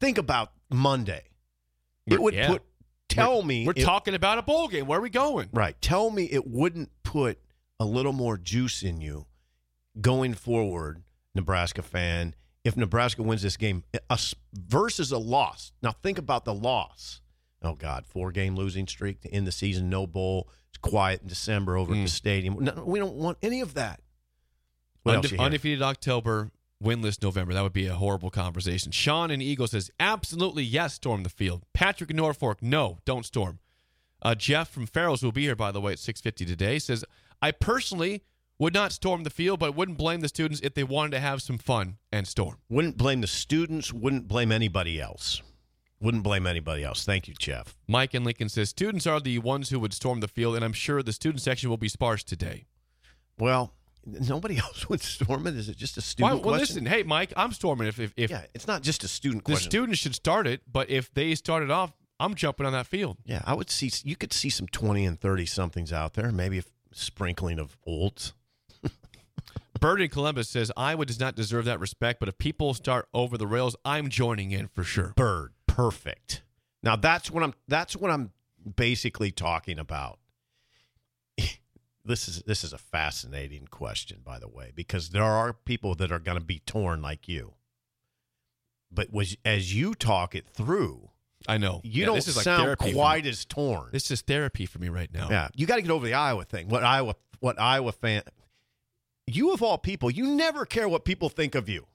Think 0.00 0.18
about 0.18 0.52
Monday. 0.70 1.24
It 2.06 2.20
would 2.20 2.34
yeah. 2.34 2.48
put. 2.48 2.62
Tell 3.08 3.36
We're- 3.36 3.46
me, 3.46 3.66
we're 3.66 3.72
it- 3.74 3.84
talking 3.84 4.14
about 4.14 4.36
a 4.38 4.42
bowl 4.42 4.68
game. 4.68 4.86
Where 4.86 4.98
are 4.98 5.02
we 5.02 5.08
going? 5.10 5.48
Right. 5.52 5.74
Tell 5.80 6.10
me 6.10 6.24
it 6.24 6.46
wouldn't 6.46 6.90
put 7.02 7.38
a 7.80 7.84
little 7.84 8.12
more 8.12 8.36
juice 8.36 8.82
in 8.82 9.00
you 9.00 9.26
going 10.00 10.34
forward, 10.34 11.02
Nebraska 11.34 11.82
fan, 11.82 12.34
if 12.64 12.76
Nebraska 12.76 13.22
wins 13.22 13.42
this 13.42 13.56
game 13.56 13.84
a 14.10 14.18
versus 14.52 15.12
a 15.12 15.18
loss. 15.18 15.72
Now 15.82 15.92
think 15.92 16.18
about 16.18 16.44
the 16.44 16.54
loss. 16.54 17.20
Oh 17.62 17.74
God, 17.74 18.04
four 18.06 18.30
game 18.32 18.54
losing 18.56 18.86
streak 18.86 19.20
to 19.22 19.28
end 19.32 19.46
the 19.46 19.52
season, 19.52 19.88
no 19.90 20.06
bowl. 20.06 20.48
It's 20.68 20.78
quiet 20.78 21.22
in 21.22 21.28
December 21.28 21.76
over 21.76 21.92
at 21.92 21.98
Mm. 21.98 22.04
the 22.04 22.10
stadium. 22.10 22.56
No, 22.64 22.84
we 22.86 22.98
don't 22.98 23.14
want 23.14 23.38
any 23.42 23.60
of 23.60 23.74
that. 23.74 24.00
Unde- 25.06 25.38
undefeated 25.38 25.80
October, 25.82 26.50
winless 26.82 27.22
November. 27.22 27.54
That 27.54 27.62
would 27.62 27.72
be 27.72 27.86
a 27.86 27.94
horrible 27.94 28.30
conversation. 28.30 28.92
Sean 28.92 29.30
and 29.30 29.42
Eagle 29.42 29.66
says, 29.66 29.90
absolutely 29.98 30.62
yes, 30.64 30.94
storm 30.94 31.22
the 31.22 31.30
field. 31.30 31.64
Patrick 31.72 32.10
in 32.10 32.16
Norfolk, 32.16 32.60
no, 32.62 32.98
don't 33.06 33.24
storm. 33.24 33.58
Uh, 34.20 34.34
Jeff 34.34 34.68
from 34.68 34.86
Farrell's, 34.86 35.20
who 35.22 35.28
will 35.28 35.32
be 35.32 35.42
here, 35.44 35.56
by 35.56 35.70
the 35.72 35.80
way, 35.80 35.92
at 35.92 35.98
6.50 35.98 36.44
today, 36.46 36.78
says, 36.78 37.04
I 37.40 37.52
personally 37.52 38.22
would 38.58 38.74
not 38.74 38.92
storm 38.92 39.22
the 39.22 39.30
field, 39.30 39.60
but 39.60 39.74
wouldn't 39.74 39.98
blame 39.98 40.20
the 40.20 40.28
students 40.28 40.60
if 40.62 40.74
they 40.74 40.82
wanted 40.84 41.12
to 41.12 41.20
have 41.20 41.40
some 41.42 41.58
fun 41.58 41.98
and 42.10 42.26
storm. 42.26 42.58
Wouldn't 42.68 42.96
blame 42.96 43.20
the 43.20 43.26
students, 43.26 43.92
wouldn't 43.92 44.26
blame 44.26 44.50
anybody 44.50 45.00
else. 45.00 45.42
Wouldn't 46.00 46.22
blame 46.22 46.46
anybody 46.46 46.84
else. 46.84 47.04
Thank 47.04 47.26
you, 47.26 47.34
Jeff. 47.38 47.76
Mike 47.88 48.14
and 48.14 48.24
Lincoln 48.24 48.48
says, 48.48 48.68
students 48.68 49.06
are 49.06 49.20
the 49.20 49.38
ones 49.40 49.70
who 49.70 49.80
would 49.80 49.92
storm 49.92 50.20
the 50.20 50.28
field, 50.28 50.54
and 50.54 50.64
I'm 50.64 50.72
sure 50.72 51.02
the 51.02 51.12
student 51.12 51.42
section 51.42 51.70
will 51.70 51.76
be 51.76 51.88
sparse 51.88 52.22
today. 52.22 52.66
Well, 53.38 53.72
nobody 54.06 54.58
else 54.64 54.88
would 54.88 55.00
storm 55.00 55.46
it. 55.46 55.56
Is 55.56 55.68
it 55.68 55.76
just 55.76 55.96
a 55.96 56.00
student 56.00 56.34
well, 56.34 56.42
question? 56.42 56.60
listen, 56.60 56.86
hey, 56.86 57.02
Mike, 57.02 57.32
I'm 57.36 57.52
storming 57.52 57.88
if, 57.88 57.98
if, 57.98 58.12
if 58.16 58.30
yeah, 58.30 58.42
it's 58.54 58.66
not 58.66 58.82
just 58.82 59.02
a 59.02 59.08
student 59.08 59.44
the 59.44 59.52
question. 59.52 59.70
students 59.70 59.98
should 59.98 60.14
start 60.14 60.46
it, 60.46 60.62
but 60.70 60.88
if 60.88 61.12
they 61.14 61.34
start 61.34 61.62
it 61.62 61.70
off, 61.70 61.92
I'm 62.20 62.34
jumping 62.34 62.66
on 62.66 62.72
that 62.72 62.86
field. 62.86 63.18
Yeah, 63.24 63.42
I 63.44 63.54
would 63.54 63.70
see. 63.70 63.90
You 64.02 64.16
could 64.16 64.32
see 64.32 64.50
some 64.50 64.66
twenty 64.66 65.04
and 65.04 65.20
thirty 65.20 65.46
somethings 65.46 65.92
out 65.92 66.14
there. 66.14 66.32
Maybe 66.32 66.58
a 66.58 66.62
sprinkling 66.92 67.58
of 67.58 67.76
olds. 67.86 68.32
Bird 69.80 70.00
in 70.00 70.08
Columbus 70.08 70.48
says 70.48 70.72
Iowa 70.76 71.06
does 71.06 71.20
not 71.20 71.36
deserve 71.36 71.64
that 71.66 71.80
respect, 71.80 72.20
but 72.20 72.28
if 72.28 72.38
people 72.38 72.74
start 72.74 73.08
over 73.14 73.38
the 73.38 73.46
rails, 73.46 73.76
I'm 73.84 74.08
joining 74.08 74.50
in 74.50 74.68
for 74.68 74.82
sure. 74.82 75.12
Bird, 75.16 75.52
perfect. 75.66 76.42
Now 76.82 76.96
that's 76.96 77.30
what 77.30 77.42
I'm. 77.42 77.54
That's 77.66 77.96
what 77.96 78.10
I'm 78.10 78.32
basically 78.76 79.30
talking 79.30 79.78
about. 79.78 80.18
This 82.04 82.26
is 82.26 82.42
this 82.44 82.64
is 82.64 82.72
a 82.72 82.78
fascinating 82.78 83.66
question, 83.70 84.20
by 84.24 84.38
the 84.38 84.48
way, 84.48 84.72
because 84.74 85.10
there 85.10 85.22
are 85.22 85.52
people 85.52 85.94
that 85.96 86.10
are 86.10 86.18
going 86.18 86.38
to 86.38 86.44
be 86.44 86.60
torn 86.60 87.02
like 87.02 87.28
you. 87.28 87.52
But 88.90 89.12
was 89.12 89.36
as 89.44 89.74
you 89.74 89.94
talk 89.94 90.34
it 90.34 90.48
through, 90.48 91.10
I 91.46 91.56
know 91.58 91.80
you 91.84 92.00
Yeah, 92.00 92.06
don't 92.06 92.14
this 92.16 92.28
is 92.28 92.36
like 92.36 92.44
sound 92.44 92.68
for 92.68 92.76
quite 92.92 93.26
as 93.26 93.44
torn. 93.44 93.88
This 93.92 94.10
is 94.10 94.20
therapy 94.22 94.66
for 94.66 94.78
me 94.78 94.88
right 94.88 95.12
now. 95.12 95.28
Yeah, 95.30 95.48
you 95.54 95.66
got 95.66 95.76
to 95.76 95.82
get 95.82 95.90
over 95.90 96.04
the 96.04 96.14
Iowa 96.14 96.44
thing. 96.44 96.68
What 96.68 96.82
Iowa, 96.84 97.14
what 97.40 97.60
Iowa 97.60 97.92
fan, 97.92 98.22
you 99.26 99.52
of 99.52 99.62
all 99.62 99.78
people, 99.78 100.10
you 100.10 100.26
never 100.26 100.64
care 100.66 100.88
what 100.88 101.04
people 101.04 101.28
think 101.28 101.54
of 101.54 101.68
you. 101.68 101.86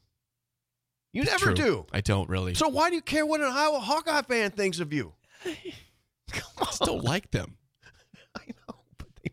You 1.12 1.23
It's 1.23 1.32
never 1.32 1.47
true. 1.47 1.53
do. 1.56 1.86
I 1.91 2.01
don't 2.01 2.29
really. 2.29 2.53
So 2.56 2.69
why 2.69 2.89
do 2.89 2.95
you 2.95 3.01
care 3.01 3.25
what 3.25 3.41
an 3.41 3.47
Iowa 3.51 3.79
Hawkeye 3.79 4.21
fan 4.23 4.51
thinks 4.51 4.79
of 4.79 4.91
you? 4.93 5.13
I 5.45 6.71
still 6.71 6.99
like 7.01 7.29
them. 7.32 7.58
I 8.36 8.41
know, 8.47 8.75
but 8.97 9.08
they, 9.21 9.32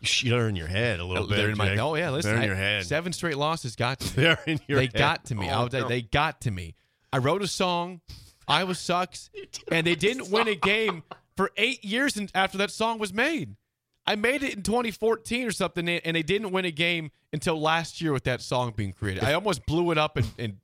you 0.00 0.06
shudder 0.06 0.48
in 0.48 0.56
your 0.56 0.66
head 0.66 1.00
a 1.00 1.04
little 1.04 1.26
bit. 1.26 1.36
They're 1.36 1.50
in 1.50 1.56
my. 1.56 1.68
Jake. 1.70 1.78
Oh 1.78 1.94
yeah, 1.94 2.10
listen. 2.10 2.32
They're 2.32 2.36
in 2.38 2.42
I- 2.42 2.46
your 2.46 2.56
head. 2.56 2.84
Seven 2.84 3.12
straight 3.14 3.38
losses 3.38 3.76
got 3.76 4.00
to 4.00 4.06
me. 4.18 4.22
They're 4.24 4.40
in 4.46 4.60
your 4.66 4.78
they 4.78 4.86
head. 4.86 4.94
got 4.94 5.24
to 5.26 5.34
me. 5.34 5.48
Oh, 5.48 5.60
I 5.60 5.64
was, 5.64 5.72
no. 5.72 5.88
They 5.88 6.02
got 6.02 6.42
to 6.42 6.50
me. 6.50 6.74
I 7.12 7.18
wrote 7.18 7.40
a 7.42 7.46
song. 7.48 8.00
Iowa 8.48 8.74
sucks, 8.74 9.30
and 9.72 9.86
they 9.86 9.94
didn't 9.94 10.30
win 10.30 10.48
a 10.48 10.54
game 10.54 11.02
for 11.36 11.50
eight 11.56 11.84
years 11.84 12.18
after 12.34 12.58
that 12.58 12.70
song 12.70 12.98
was 12.98 13.12
made. 13.12 13.56
I 14.06 14.14
made 14.14 14.42
it 14.44 14.54
in 14.54 14.62
2014 14.62 15.46
or 15.46 15.50
something, 15.50 15.88
and 15.88 16.16
they 16.16 16.22
didn't 16.22 16.52
win 16.52 16.64
a 16.64 16.70
game 16.70 17.10
until 17.32 17.60
last 17.60 18.00
year 18.00 18.12
with 18.12 18.24
that 18.24 18.40
song 18.40 18.72
being 18.76 18.92
created. 18.92 19.24
I 19.24 19.32
almost 19.32 19.66
blew 19.66 19.90
it 19.90 19.98
up 19.98 20.16
and, 20.16 20.26
and 20.38 20.56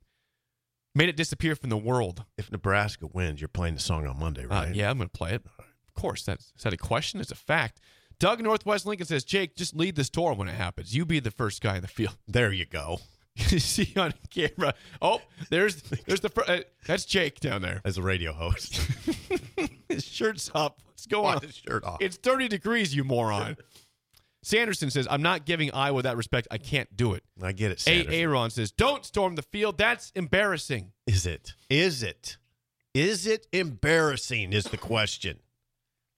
made 0.95 1.09
it 1.09 1.17
disappear 1.17 1.53
from 1.55 1.69
the 1.69 1.77
world. 1.77 2.23
If 2.37 2.49
Nebraska 2.51 3.07
wins, 3.11 3.41
you're 3.41 3.49
playing 3.49 3.73
the 3.75 3.81
song 3.81 4.07
on 4.07 4.17
Monday, 4.17 4.45
Uh, 4.45 4.47
right? 4.47 4.73
yeah, 4.73 4.89
I'm 4.89 4.97
going 4.97 5.09
to 5.09 5.17
play 5.17 5.33
it. 5.33 5.43
Of 5.59 5.93
course, 5.93 6.23
that's 6.23 6.53
is 6.55 6.63
that 6.63 6.71
a 6.73 6.77
question? 6.77 7.19
It's 7.19 7.31
a 7.31 7.35
fact. 7.35 7.81
Doug 8.17 8.41
Northwest 8.41 8.85
Lincoln 8.85 9.07
says, 9.07 9.25
Jake, 9.25 9.57
just 9.57 9.75
lead 9.75 9.95
this 9.97 10.09
tour 10.09 10.33
when 10.33 10.47
it 10.47 10.55
happens. 10.55 10.95
You 10.95 11.05
be 11.05 11.19
the 11.19 11.29
first 11.31 11.61
guy 11.61 11.75
in 11.75 11.81
the 11.81 11.87
field. 11.89 12.15
There 12.27 12.53
you 12.53 12.65
go. 12.65 12.99
you 13.49 13.59
see 13.59 13.93
on 13.97 14.13
camera. 14.29 14.73
Oh, 15.01 15.21
there's 15.49 15.81
there's 16.05 16.21
the 16.21 16.31
uh, 16.47 16.59
that's 16.85 17.05
Jake 17.05 17.39
down 17.39 17.61
there. 17.61 17.81
As 17.83 17.97
a 17.97 18.01
radio 18.01 18.31
host, 18.31 18.75
His 19.89 20.05
shirt's 20.05 20.51
up. 20.53 20.81
Let's 20.89 21.05
go 21.05 21.25
on? 21.25 21.41
His 21.41 21.55
shirt 21.55 21.83
off. 21.83 21.97
It's 22.01 22.17
30 22.17 22.47
degrees, 22.47 22.95
you 22.95 23.03
moron. 23.03 23.57
Sanderson 24.43 24.89
says, 24.89 25.07
I'm 25.09 25.21
not 25.21 25.45
giving 25.45 25.73
Iowa 25.73 26.01
that 26.01 26.17
respect. 26.17 26.47
I 26.51 26.57
can't 26.57 26.93
do 26.95 27.13
it. 27.13 27.23
I 27.41 27.53
get 27.53 27.71
it. 27.71 27.87
A. 27.87 28.07
Aaron 28.07 28.49
says, 28.49 28.71
Don't 28.71 29.05
storm 29.05 29.35
the 29.35 29.41
field. 29.41 29.77
That's 29.77 30.11
embarrassing. 30.15 30.91
Is 31.07 31.25
it? 31.25 31.53
Is 31.69 32.03
it? 32.03 32.37
Is 32.93 33.25
it 33.25 33.47
embarrassing? 33.51 34.53
Is 34.53 34.65
the 34.65 34.77
question. 34.77 35.39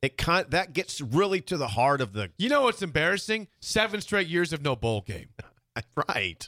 It 0.01 0.17
kind 0.17 0.45
that 0.51 0.73
gets 0.73 1.01
really 1.01 1.41
to 1.41 1.58
the 1.58 1.69
heart 1.69 2.01
of 2.01 2.13
the 2.13 2.30
You 2.38 2.49
know 2.49 2.63
what's 2.63 2.82
embarrassing? 2.82 3.47
Seven 3.60 4.01
straight 4.01 4.28
years 4.28 4.54
of 4.54 4.62
no 4.62 4.75
bowl 4.75 5.01
game. 5.01 5.30
right. 6.10 6.47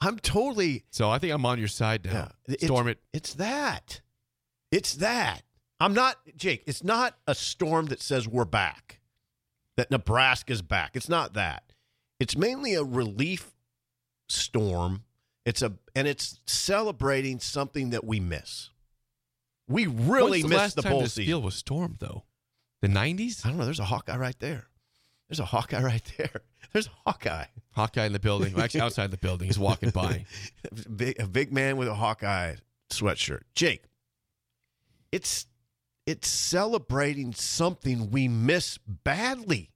I'm 0.00 0.18
totally 0.18 0.84
So 0.90 1.10
I 1.10 1.18
think 1.18 1.32
I'm 1.32 1.44
on 1.44 1.58
your 1.58 1.68
side 1.68 2.04
now. 2.04 2.12
yeah. 2.12 2.54
It's- 2.54 2.66
Storm 2.66 2.88
it. 2.88 2.98
It's 3.12 3.34
that. 3.34 4.00
It's 4.70 4.94
that. 4.94 5.42
I'm 5.78 5.94
not 5.94 6.16
Jake. 6.36 6.62
It's 6.66 6.84
not 6.84 7.18
a 7.26 7.34
storm 7.34 7.86
that 7.86 8.00
says 8.02 8.28
we're 8.28 8.44
back. 8.44 9.00
That 9.76 9.90
Nebraska's 9.90 10.62
back. 10.62 10.92
It's 10.94 11.08
not 11.08 11.34
that. 11.34 11.72
It's 12.18 12.36
mainly 12.36 12.74
a 12.74 12.84
relief 12.84 13.52
storm. 14.28 15.04
It's 15.46 15.62
a 15.62 15.72
and 15.94 16.06
it's 16.06 16.40
celebrating 16.46 17.40
something 17.40 17.90
that 17.90 18.04
we 18.04 18.20
miss. 18.20 18.70
We 19.68 19.86
really 19.86 20.40
When's 20.40 20.42
the 20.42 20.48
missed 20.48 20.58
last 20.60 20.76
the 20.76 20.82
time 20.82 20.92
bowl 20.92 21.00
this 21.02 21.14
season. 21.14 21.30
field 21.30 21.44
was 21.44 21.54
stormed, 21.54 21.96
though? 22.00 22.24
The 22.82 22.88
90s? 22.88 23.44
I 23.44 23.50
don't 23.50 23.58
know. 23.58 23.64
There's 23.64 23.78
a 23.80 23.84
Hawkeye 23.84 24.16
right 24.16 24.38
there. 24.40 24.66
There's 25.30 25.40
a 25.40 25.44
Hawkeye 25.44 25.80
right 25.80 26.12
there. 26.18 26.42
There's 26.72 26.88
a 26.88 26.92
Hawkeye. 27.06 27.46
Hawkeye 27.70 28.06
in 28.06 28.12
the 28.12 28.18
building. 28.18 28.52
Well, 28.52 28.64
actually, 28.64 28.80
outside 28.80 29.12
the 29.12 29.16
building. 29.16 29.46
He's 29.46 29.60
walking 29.60 29.90
by. 29.90 30.26
big, 30.96 31.20
a 31.20 31.28
big 31.28 31.52
man 31.52 31.76
with 31.76 31.86
a 31.86 31.94
Hawkeye 31.94 32.56
sweatshirt. 32.90 33.42
Jake, 33.54 33.84
it's 35.12 35.46
it's 36.04 36.26
celebrating 36.26 37.32
something 37.32 38.10
we 38.10 38.26
miss 38.26 38.78
badly. 38.78 39.70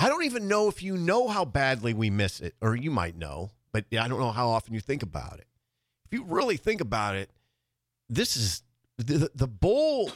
I 0.00 0.08
don't 0.08 0.24
even 0.24 0.48
know 0.48 0.66
if 0.66 0.82
you 0.82 0.96
know 0.96 1.28
how 1.28 1.44
badly 1.44 1.94
we 1.94 2.10
miss 2.10 2.40
it, 2.40 2.56
or 2.60 2.74
you 2.74 2.90
might 2.90 3.16
know, 3.16 3.52
but 3.72 3.84
I 3.92 4.08
don't 4.08 4.18
know 4.18 4.32
how 4.32 4.48
often 4.48 4.74
you 4.74 4.80
think 4.80 5.04
about 5.04 5.38
it. 5.38 5.46
If 6.06 6.12
you 6.12 6.24
really 6.24 6.56
think 6.56 6.80
about 6.80 7.14
it, 7.14 7.30
this 8.08 8.36
is 8.36 8.64
the, 8.98 9.30
the 9.32 9.46
bowl 9.46 10.10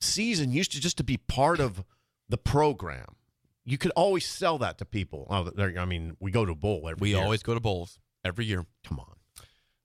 season 0.00 0.52
used 0.52 0.72
to 0.72 0.80
just 0.80 0.96
to 0.96 1.04
be 1.04 1.18
part 1.18 1.60
of 1.60 1.84
the 2.30 2.38
program. 2.38 3.16
You 3.64 3.78
could 3.78 3.92
always 3.92 4.26
sell 4.26 4.58
that 4.58 4.78
to 4.78 4.84
people. 4.84 5.26
Oh, 5.30 5.50
I 5.78 5.84
mean, 5.84 6.16
we 6.20 6.30
go 6.30 6.44
to 6.44 6.54
bowl 6.54 6.88
every 6.88 7.00
We 7.00 7.10
year. 7.10 7.18
always 7.22 7.42
go 7.42 7.54
to 7.54 7.60
bowls 7.60 7.98
every 8.24 8.44
year. 8.46 8.64
come 8.84 9.00
on. 9.00 9.16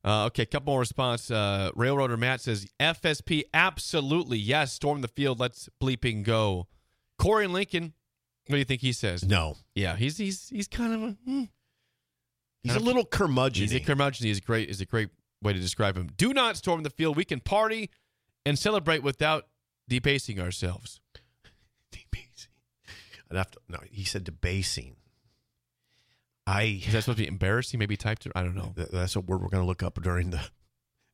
Uh, 0.04 0.26
okay, 0.28 0.46
couple 0.46 0.72
more 0.72 0.80
response. 0.82 1.32
Uh, 1.32 1.72
Railroader 1.76 2.16
Matt 2.16 2.40
says 2.42 2.68
FSP, 2.80 3.44
absolutely 3.54 4.38
yes. 4.38 4.72
Storm 4.72 5.02
the 5.02 5.08
field. 5.08 5.40
Let's 5.40 5.68
bleeping 5.82 6.24
go. 6.24 6.68
Corey 7.18 7.48
Lincoln, 7.48 7.94
what 8.46 8.54
do 8.56 8.58
you 8.60 8.66
think 8.66 8.82
he 8.82 8.92
says? 8.92 9.24
No, 9.24 9.56
Yeah, 9.74 9.96
he's 9.96 10.18
he's 10.18 10.48
he's 10.50 10.68
kind 10.68 10.94
of 10.94 11.02
a 11.02 11.12
hmm. 11.26 11.44
he's 12.62 12.72
Kind 12.74 12.76
a 12.76 12.76
of- 12.76 12.84
little 12.84 13.06
curmudgeon. 13.06 13.64
he's 13.64 13.74
a 13.74 13.80
curmudgeon. 13.80 14.28
He's 14.28 14.38
a 14.38 14.42
great 14.42 14.70
is 14.70 14.80
a 14.80 14.86
great 14.86 15.10
way 15.42 15.54
to 15.54 15.60
describe 15.60 15.98
him. 15.98 16.12
Do 16.18 16.34
not 16.34 16.56
storm 16.58 16.84
the 16.84 16.90
field. 16.92 17.16
We 17.18 17.26
can 17.26 17.40
party 17.40 17.90
and 18.46 18.60
celebrate 18.60 19.02
without 19.02 19.48
debasing 19.90 20.40
ourselves. 20.40 21.00
I'd 23.32 23.38
have 23.38 23.52
to. 23.52 23.60
No, 23.70 23.80
he 23.90 24.04
said 24.04 24.24
debasing. 24.24 24.96
I. 26.48 26.82
Is 26.86 26.94
that 26.94 27.02
supposed 27.04 27.18
to 27.18 27.24
be 27.24 27.28
embarrassing? 27.28 27.80
Maybe 27.80 27.98
typed 27.98 28.26
it. 28.26 28.32
I 28.36 28.44
don't 28.44 28.56
know. 28.56 28.74
th- 28.76 28.90
That's 28.90 29.16
a 29.16 29.20
word 29.22 29.42
we're 29.42 29.50
going 29.50 29.64
to 29.64 29.68
look 29.68 29.84
up 29.84 30.02
during 30.02 30.30
the 30.30 30.42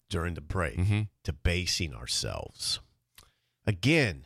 during 0.09 0.33
the 0.33 0.41
break. 0.41 0.77
Mhm. 0.77 1.07
Debasing 1.23 1.93
ourselves. 1.93 2.79
Again, 3.65 4.25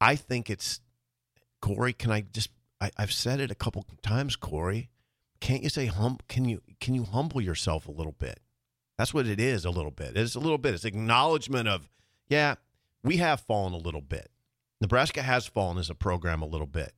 I 0.00 0.16
think 0.16 0.50
it's 0.50 0.80
Corey. 1.60 1.92
Can 1.92 2.10
I 2.10 2.22
just? 2.22 2.50
I, 2.80 2.90
I've 2.96 3.12
said 3.12 3.40
it 3.40 3.50
a 3.50 3.54
couple 3.54 3.84
times, 4.02 4.36
Corey. 4.36 4.90
Can't 5.40 5.62
you 5.62 5.68
say 5.68 5.86
hum? 5.86 6.18
Can 6.28 6.44
you 6.44 6.60
can 6.80 6.94
you 6.94 7.04
humble 7.04 7.40
yourself 7.40 7.86
a 7.86 7.92
little 7.92 8.12
bit? 8.18 8.40
That's 8.98 9.14
what 9.14 9.26
it 9.26 9.40
is. 9.40 9.64
A 9.64 9.70
little 9.70 9.90
bit. 9.90 10.16
It's 10.16 10.34
a 10.34 10.40
little 10.40 10.58
bit. 10.58 10.74
It's 10.74 10.84
acknowledgement 10.84 11.68
of 11.68 11.88
yeah, 12.28 12.56
we 13.04 13.18
have 13.18 13.40
fallen 13.42 13.72
a 13.72 13.78
little 13.78 14.00
bit. 14.02 14.30
Nebraska 14.80 15.22
has 15.22 15.46
fallen 15.46 15.78
as 15.78 15.90
a 15.90 15.94
program 15.94 16.42
a 16.42 16.46
little 16.46 16.66
bit, 16.66 16.92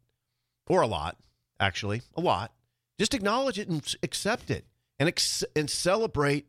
or 0.69 0.83
a 0.83 0.87
lot, 0.87 1.17
actually, 1.59 2.03
a 2.17 2.21
lot. 2.21 2.53
Just 2.99 3.15
acknowledge 3.15 3.59
it 3.59 3.69
and 3.69 3.95
accept 4.03 4.51
it, 4.51 4.67
and 4.99 5.09
ex- 5.09 5.45
and 5.57 5.69
celebrate 5.69 6.47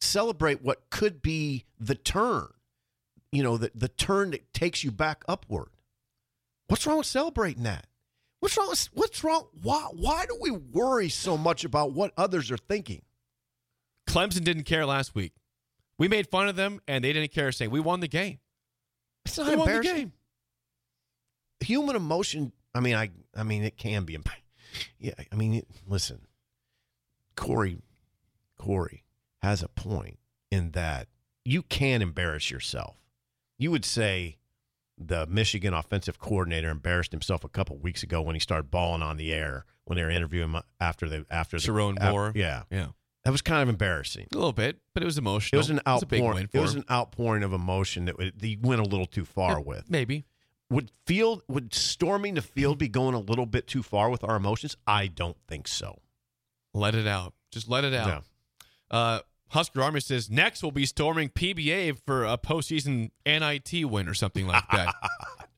celebrate 0.00 0.62
what 0.62 0.90
could 0.90 1.22
be 1.22 1.64
the 1.78 1.94
turn. 1.94 2.48
You 3.30 3.42
know, 3.42 3.56
the 3.56 3.70
the 3.74 3.88
turn 3.88 4.30
that 4.32 4.52
takes 4.52 4.82
you 4.82 4.90
back 4.90 5.22
upward. 5.28 5.68
What's 6.68 6.86
wrong 6.86 6.98
with 6.98 7.06
celebrating 7.06 7.62
that? 7.64 7.86
What's 8.40 8.56
wrong? 8.56 8.68
With, 8.70 8.88
what's 8.94 9.22
wrong? 9.22 9.48
Why 9.62 9.88
why 9.92 10.26
do 10.26 10.36
we 10.40 10.50
worry 10.50 11.08
so 11.08 11.36
much 11.36 11.64
about 11.64 11.92
what 11.92 12.12
others 12.16 12.50
are 12.50 12.56
thinking? 12.56 13.02
Clemson 14.08 14.42
didn't 14.42 14.64
care 14.64 14.86
last 14.86 15.14
week. 15.14 15.34
We 15.98 16.08
made 16.08 16.28
fun 16.28 16.48
of 16.48 16.56
them, 16.56 16.80
and 16.88 17.04
they 17.04 17.12
didn't 17.12 17.32
care, 17.32 17.52
saying 17.52 17.70
we 17.70 17.80
won 17.80 18.00
the 18.00 18.08
game. 18.08 18.38
It's 19.26 19.36
not 19.36 19.48
We 19.48 19.56
won 19.56 19.66
the 19.68 19.74
embarrassing. 19.76 20.12
Human 21.60 21.96
emotion 21.96 22.52
i 22.74 22.80
mean 22.80 22.94
i 22.94 23.10
i 23.36 23.42
mean 23.42 23.64
it 23.64 23.76
can 23.76 24.04
be 24.04 24.16
yeah 24.98 25.12
i 25.32 25.34
mean 25.34 25.54
it, 25.54 25.68
listen 25.86 26.20
corey 27.34 27.78
corey 28.56 29.04
has 29.42 29.62
a 29.62 29.68
point 29.68 30.18
in 30.50 30.72
that 30.72 31.08
you 31.44 31.62
can 31.62 32.02
embarrass 32.02 32.50
yourself 32.50 32.96
you 33.58 33.70
would 33.70 33.84
say 33.84 34.36
the 34.96 35.26
michigan 35.26 35.72
offensive 35.74 36.18
coordinator 36.18 36.70
embarrassed 36.70 37.12
himself 37.12 37.44
a 37.44 37.48
couple 37.48 37.76
weeks 37.78 38.02
ago 38.02 38.20
when 38.20 38.34
he 38.34 38.40
started 38.40 38.70
balling 38.70 39.02
on 39.02 39.16
the 39.16 39.32
air 39.32 39.64
when 39.84 39.96
they 39.96 40.04
were 40.04 40.10
interviewing 40.10 40.50
him 40.50 40.62
after 40.80 41.08
the 41.08 41.24
after 41.30 41.58
the 41.58 41.66
Sherrone 41.66 41.98
Moore. 42.10 42.32
yeah 42.34 42.64
Yeah, 42.70 42.88
that 43.24 43.30
was 43.30 43.40
kind 43.40 43.62
of 43.62 43.68
embarrassing 43.70 44.26
a 44.32 44.36
little 44.36 44.52
bit, 44.52 44.78
but 44.92 45.02
it 45.02 45.06
was 45.06 45.16
it 45.16 45.20
emotional. 45.20 45.58
was 45.58 45.70
an 45.70 45.80
outpouring 45.88 46.34
win 46.34 46.46
for 46.46 46.58
it 46.58 46.60
was 46.60 46.74
an 46.74 46.84
outpouring 46.90 47.42
of 47.42 47.54
emotion 47.54 48.04
that, 48.04 48.16
he 48.40 48.58
went 48.60 48.80
a 48.80 48.84
little 48.84 49.06
too 49.06 49.24
far 49.24 49.60
with 49.60 49.90
Maybe. 49.90 50.26
Would 50.70 50.90
field 51.06 51.42
would 51.48 51.72
storming 51.74 52.34
the 52.34 52.42
field 52.42 52.78
be 52.78 52.88
going 52.88 53.14
a 53.14 53.18
little 53.20 53.46
bit 53.46 53.66
too 53.66 53.82
far 53.82 54.10
with 54.10 54.22
our 54.24 54.36
emotions? 54.36 54.76
I 54.86 55.06
don't 55.06 55.36
think 55.48 55.66
so. 55.68 55.98
Let 56.74 56.94
it 56.94 57.06
out. 57.06 57.34
Just 57.50 57.68
let 57.68 57.84
it 57.84 57.94
out. 57.94 58.24
Uh, 58.90 59.20
Husker 59.48 59.82
Army 59.82 60.00
says 60.00 60.28
next 60.30 60.62
we'll 60.62 60.72
be 60.72 60.84
storming 60.86 61.30
PBA 61.30 61.98
for 62.04 62.24
a 62.24 62.36
postseason 62.36 63.10
NIT 63.24 63.84
win 63.86 64.08
or 64.08 64.14
something 64.14 64.46
like 64.46 64.64
that. 64.72 64.94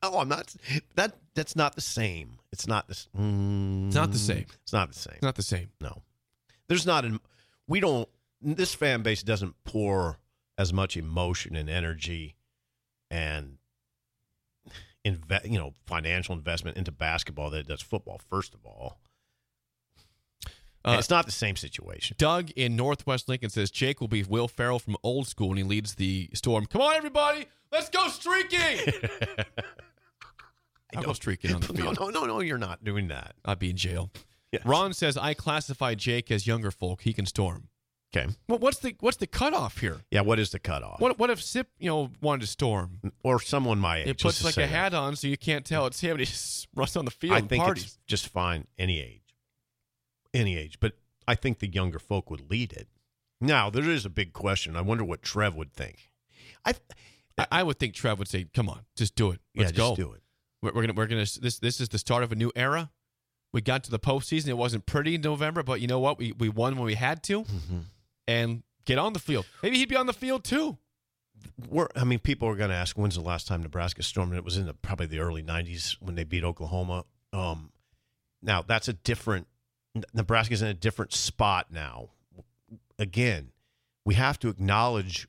Oh, 0.03 0.17
I'm 0.17 0.29
not. 0.29 0.55
That 0.95 1.15
that's 1.35 1.55
not 1.55 1.75
the 1.75 1.81
same. 1.81 2.39
It's 2.51 2.65
not 2.65 2.87
this. 2.87 3.07
Mm, 3.15 3.85
It's 3.85 3.95
not 3.95 4.11
the 4.11 4.17
same. 4.17 4.45
It's 4.63 4.73
not 4.73 4.91
the 4.91 4.97
same. 4.97 5.13
it's 5.17 5.21
not 5.21 5.35
the 5.35 5.43
same. 5.43 5.69
No, 5.79 6.01
there's 6.67 6.87
not. 6.87 7.05
An, 7.05 7.19
we 7.67 7.79
don't. 7.81 8.09
This 8.41 8.73
fan 8.73 9.03
base 9.03 9.21
doesn't 9.21 9.53
pour 9.63 10.17
as 10.57 10.73
much 10.73 10.97
emotion 10.97 11.55
and 11.55 11.69
energy 11.69 12.35
and 13.11 13.57
invest. 15.05 15.45
You 15.45 15.59
know, 15.59 15.73
financial 15.85 16.35
investment 16.35 16.77
into 16.77 16.91
basketball 16.91 17.49
that 17.51 17.59
it 17.59 17.67
does 17.67 17.81
football. 17.81 18.19
First 18.29 18.53
of 18.53 18.65
all, 18.65 18.97
Uh, 20.83 20.95
it's 20.97 21.11
not 21.11 21.27
the 21.27 21.31
same 21.31 21.55
situation. 21.55 22.15
Doug 22.17 22.49
in 22.51 22.75
Northwest 22.75 23.29
Lincoln 23.29 23.51
says 23.51 23.69
Jake 23.69 24.01
will 24.01 24.07
be 24.07 24.23
Will 24.23 24.47
Ferrell 24.47 24.79
from 24.79 24.97
Old 25.03 25.27
School 25.27 25.49
and 25.49 25.57
he 25.59 25.63
leads 25.63 25.95
the 25.95 26.29
storm. 26.33 26.65
Come 26.65 26.81
on, 26.81 26.95
everybody, 26.95 27.45
let's 27.71 27.89
go 27.89 28.07
streaking. 28.07 28.79
I'll 30.95 31.03
go 31.03 31.13
streaking 31.13 31.53
on 31.53 31.61
the 31.61 31.73
No, 31.73 31.93
field. 31.93 31.99
no, 31.99 32.09
no, 32.09 32.25
no. 32.25 32.39
You're 32.41 32.57
not 32.57 32.83
doing 32.83 33.07
that. 33.09 33.35
I'd 33.45 33.59
be 33.59 33.69
in 33.69 33.77
jail. 33.77 34.09
Yes. 34.51 34.65
Ron 34.65 34.93
says 34.93 35.17
I 35.17 35.33
classify 35.33 35.95
Jake 35.95 36.29
as 36.31 36.45
younger 36.45 36.71
folk. 36.71 37.01
He 37.03 37.13
can 37.13 37.25
storm. 37.25 37.69
Okay. 38.13 38.27
Well, 38.49 38.59
what's 38.59 38.79
the 38.79 38.93
what's 38.99 39.17
the 39.17 39.27
cutoff 39.27 39.77
here? 39.77 40.01
Yeah. 40.11 40.21
What 40.21 40.37
is 40.37 40.49
the 40.49 40.59
cutoff? 40.59 40.99
What 40.99 41.17
what 41.17 41.29
if 41.29 41.41
Sip 41.41 41.67
you 41.79 41.89
know 41.89 42.09
wanted 42.21 42.41
to 42.41 42.47
storm? 42.47 42.99
or 43.23 43.39
someone 43.39 43.79
my 43.79 43.99
age? 43.99 44.07
It 44.09 44.19
puts 44.21 44.43
like 44.43 44.57
a 44.57 44.61
that. 44.61 44.67
hat 44.67 44.93
on 44.93 45.15
so 45.15 45.27
you 45.27 45.37
can't 45.37 45.65
tell 45.65 45.85
it's 45.85 46.01
him. 46.01 46.11
And 46.11 46.19
he 46.19 46.25
just 46.25 46.67
runs 46.75 46.95
on 46.97 47.05
the 47.05 47.11
field. 47.11 47.33
I 47.33 47.41
think 47.41 47.63
parties. 47.63 47.83
it's 47.85 47.97
just 48.07 48.27
fine 48.27 48.67
any 48.77 48.99
age, 48.99 49.35
any 50.33 50.57
age. 50.57 50.79
But 50.81 50.93
I 51.27 51.35
think 51.35 51.59
the 51.59 51.67
younger 51.67 51.99
folk 51.99 52.29
would 52.29 52.49
lead 52.49 52.73
it. 52.73 52.87
Now 53.39 53.69
there 53.69 53.89
is 53.89 54.05
a 54.05 54.09
big 54.09 54.33
question. 54.33 54.75
I 54.75 54.81
wonder 54.81 55.03
what 55.05 55.21
Trev 55.21 55.55
would 55.55 55.71
think. 55.73 56.11
I 56.65 56.73
I, 57.37 57.47
I 57.51 57.63
would 57.63 57.79
think 57.79 57.93
Trev 57.93 58.19
would 58.19 58.27
say, 58.27 58.45
"Come 58.53 58.67
on, 58.67 58.81
just 58.97 59.15
do 59.15 59.31
it. 59.31 59.39
Let's 59.55 59.71
just 59.71 59.77
go. 59.77 59.95
do 59.95 60.11
it. 60.11 60.21
We're, 60.61 60.73
we're 60.73 60.81
gonna 60.81 60.93
we're 60.93 61.07
gonna 61.07 61.25
this 61.39 61.59
this 61.59 61.79
is 61.79 61.87
the 61.89 61.97
start 61.97 62.23
of 62.23 62.31
a 62.33 62.35
new 62.35 62.51
era. 62.57 62.91
We 63.53 63.61
got 63.61 63.83
to 63.85 63.91
the 63.91 63.99
postseason. 63.99 64.47
It 64.49 64.57
wasn't 64.57 64.85
pretty 64.85 65.15
in 65.15 65.21
November, 65.21 65.63
but 65.63 65.79
you 65.81 65.87
know 65.87 65.99
what? 65.99 66.17
We 66.17 66.33
we 66.33 66.49
won 66.49 66.75
when 66.75 66.85
we 66.85 66.95
had 66.95 67.23
to, 67.23 67.43
Mm-hmm. 67.43 67.79
And 68.27 68.63
get 68.85 68.97
on 68.97 69.13
the 69.13 69.19
field. 69.19 69.45
Maybe 69.63 69.77
he'd 69.77 69.89
be 69.89 69.95
on 69.95 70.07
the 70.07 70.13
field 70.13 70.43
too. 70.43 70.77
We're, 71.69 71.87
I 71.95 72.03
mean, 72.03 72.19
people 72.19 72.47
are 72.47 72.55
going 72.55 72.69
to 72.69 72.75
ask 72.75 72.97
when's 72.97 73.15
the 73.15 73.21
last 73.21 73.47
time 73.47 73.63
Nebraska 73.63 74.03
stormed? 74.03 74.35
It 74.35 74.43
was 74.43 74.57
in 74.57 74.67
the, 74.67 74.73
probably 74.73 75.07
the 75.07 75.19
early 75.19 75.41
'90s 75.43 75.97
when 75.99 76.15
they 76.15 76.23
beat 76.23 76.43
Oklahoma. 76.43 77.05
Um, 77.33 77.71
now 78.41 78.61
that's 78.61 78.87
a 78.87 78.93
different. 78.93 79.47
Nebraska's 80.13 80.61
in 80.61 80.67
a 80.67 80.73
different 80.73 81.13
spot 81.13 81.67
now. 81.71 82.09
Again, 82.97 83.51
we 84.05 84.15
have 84.15 84.39
to 84.39 84.49
acknowledge. 84.49 85.27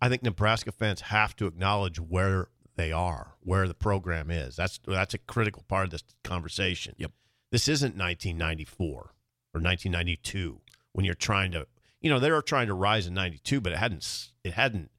I 0.00 0.08
think 0.08 0.22
Nebraska 0.22 0.72
fans 0.72 1.02
have 1.02 1.36
to 1.36 1.46
acknowledge 1.46 2.00
where 2.00 2.48
they 2.76 2.90
are, 2.90 3.34
where 3.40 3.68
the 3.68 3.74
program 3.74 4.30
is. 4.30 4.56
That's 4.56 4.80
that's 4.86 5.14
a 5.14 5.18
critical 5.18 5.64
part 5.68 5.84
of 5.84 5.90
this 5.90 6.04
conversation. 6.22 6.94
Yep. 6.98 7.12
This 7.52 7.68
isn't 7.68 7.96
1994 7.96 8.88
or 8.88 9.60
1992 9.60 10.60
when 10.92 11.04
you're 11.04 11.14
trying 11.14 11.52
to, 11.52 11.66
you 12.04 12.10
know, 12.10 12.18
they 12.18 12.30
were 12.30 12.42
trying 12.42 12.66
to 12.66 12.74
rise 12.74 13.06
in 13.06 13.14
'92, 13.14 13.62
but 13.62 13.72
it 13.72 13.78
hadn't 13.78 14.28
it 14.44 14.52
hadn't 14.52 14.90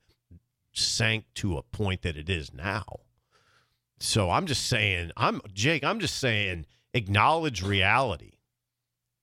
sank 0.73 1.25
to 1.35 1.55
a 1.55 1.61
point 1.61 2.01
that 2.01 2.17
it 2.17 2.31
is 2.31 2.51
now. 2.51 3.01
So 3.99 4.31
I'm 4.31 4.47
just 4.47 4.65
saying, 4.65 5.11
I'm 5.15 5.39
Jake. 5.53 5.83
I'm 5.83 5.99
just 5.99 6.17
saying, 6.17 6.65
acknowledge 6.95 7.61
reality, 7.61 8.39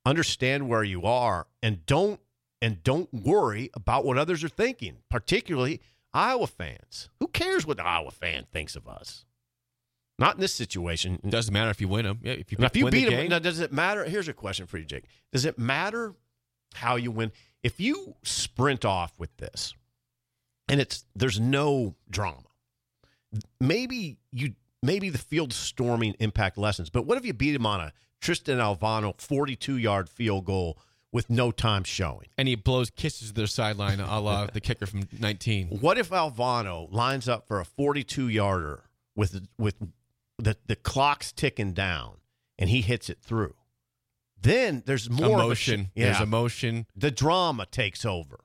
understand 0.07 0.69
where 0.69 0.85
you 0.85 1.03
are, 1.03 1.49
and 1.61 1.85
don't 1.85 2.21
and 2.63 2.85
don't 2.85 3.13
worry 3.13 3.69
about 3.75 4.05
what 4.05 4.17
others 4.17 4.45
are 4.45 4.49
thinking, 4.49 4.99
particularly 5.11 5.81
Iowa 6.15 6.47
fans. 6.47 7.09
Who 7.19 7.27
cares 7.27 7.67
what 7.67 7.79
the 7.79 7.85
Iowa 7.85 8.13
fan 8.13 8.47
thinks 8.53 8.77
of 8.77 8.87
us? 8.87 9.25
Not 10.21 10.37
in 10.37 10.41
this 10.41 10.55
situation. 10.55 11.19
It 11.25 11.31
doesn't 11.31 11.53
matter 11.53 11.71
if 11.71 11.81
you 11.81 11.89
win 11.89 12.05
them. 12.05 12.21
Yeah, 12.23 12.35
if 12.35 12.53
you, 12.53 12.59
if 12.61 12.77
you 12.77 12.89
beat 12.91 13.09
the 13.09 13.17
them, 13.17 13.29
now 13.29 13.41
does 13.41 13.59
it 13.59 13.73
matter? 13.73 14.05
Here's 14.05 14.29
a 14.29 14.33
question 14.33 14.67
for 14.67 14.79
you, 14.79 14.85
Jake. 14.85 15.07
Does 15.33 15.45
it 15.45 15.59
matter 15.59 16.15
how 16.75 16.95
you 16.95 17.11
win? 17.11 17.33
If 17.63 17.79
you 17.81 18.17
sprint 18.23 18.85
off 18.85 19.13
with 19.19 19.37
this, 19.37 19.75
and 20.69 20.81
it's 20.81 21.05
there's 21.15 21.39
no 21.39 21.95
drama, 22.11 22.49
maybe 23.61 24.19
you 24.33 24.55
maybe 24.83 25.11
the 25.11 25.19
field 25.19 25.53
storming 25.53 26.15
impact 26.19 26.59
lessons. 26.59 26.91
But 26.91 27.07
what 27.07 27.19
if 27.19 27.25
you 27.25 27.33
beat 27.33 27.55
him 27.55 27.67
on 27.67 27.81
a 27.81 27.93
Tristan 28.21 28.59
Alvano 28.59 29.21
42 29.21 29.77
yard 29.77 30.09
field 30.09 30.45
goal 30.45 30.79
with 31.13 31.31
no 31.31 31.51
time 31.53 31.85
showing? 31.85 32.29
and 32.39 32.49
he 32.49 32.55
blows 32.57 32.91
kisses 32.91 33.29
to 33.29 33.35
their 33.35 33.47
sideline, 33.47 34.01
a 34.01 34.21
la 34.21 34.47
the 34.47 34.61
kicker 34.61 34.87
from 34.87 35.09
19. 35.19 35.69
What 35.81 35.99
if 35.99 36.11
Alvano 36.11 36.93
lines 36.93 37.29
up 37.29 37.47
for 37.47 37.61
a 37.61 37.65
42 37.65 38.29
yarder 38.29 38.85
with 39.15 39.47
with 39.59 39.77
the 40.39 40.57
the 40.67 40.77
clock's 40.77 41.31
ticking 41.31 41.73
down 41.73 42.17
and 42.59 42.71
he 42.71 42.81
hits 42.81 43.09
it 43.09 43.19
through? 43.21 43.55
Then 44.43 44.83
there's 44.87 45.09
more 45.09 45.39
emotion. 45.41 45.81
A, 45.81 45.85
sh- 45.85 45.89
There's 45.95 46.21
emotion, 46.21 46.87
the 46.97 47.11
drama 47.11 47.67
takes 47.67 48.05
over. 48.05 48.41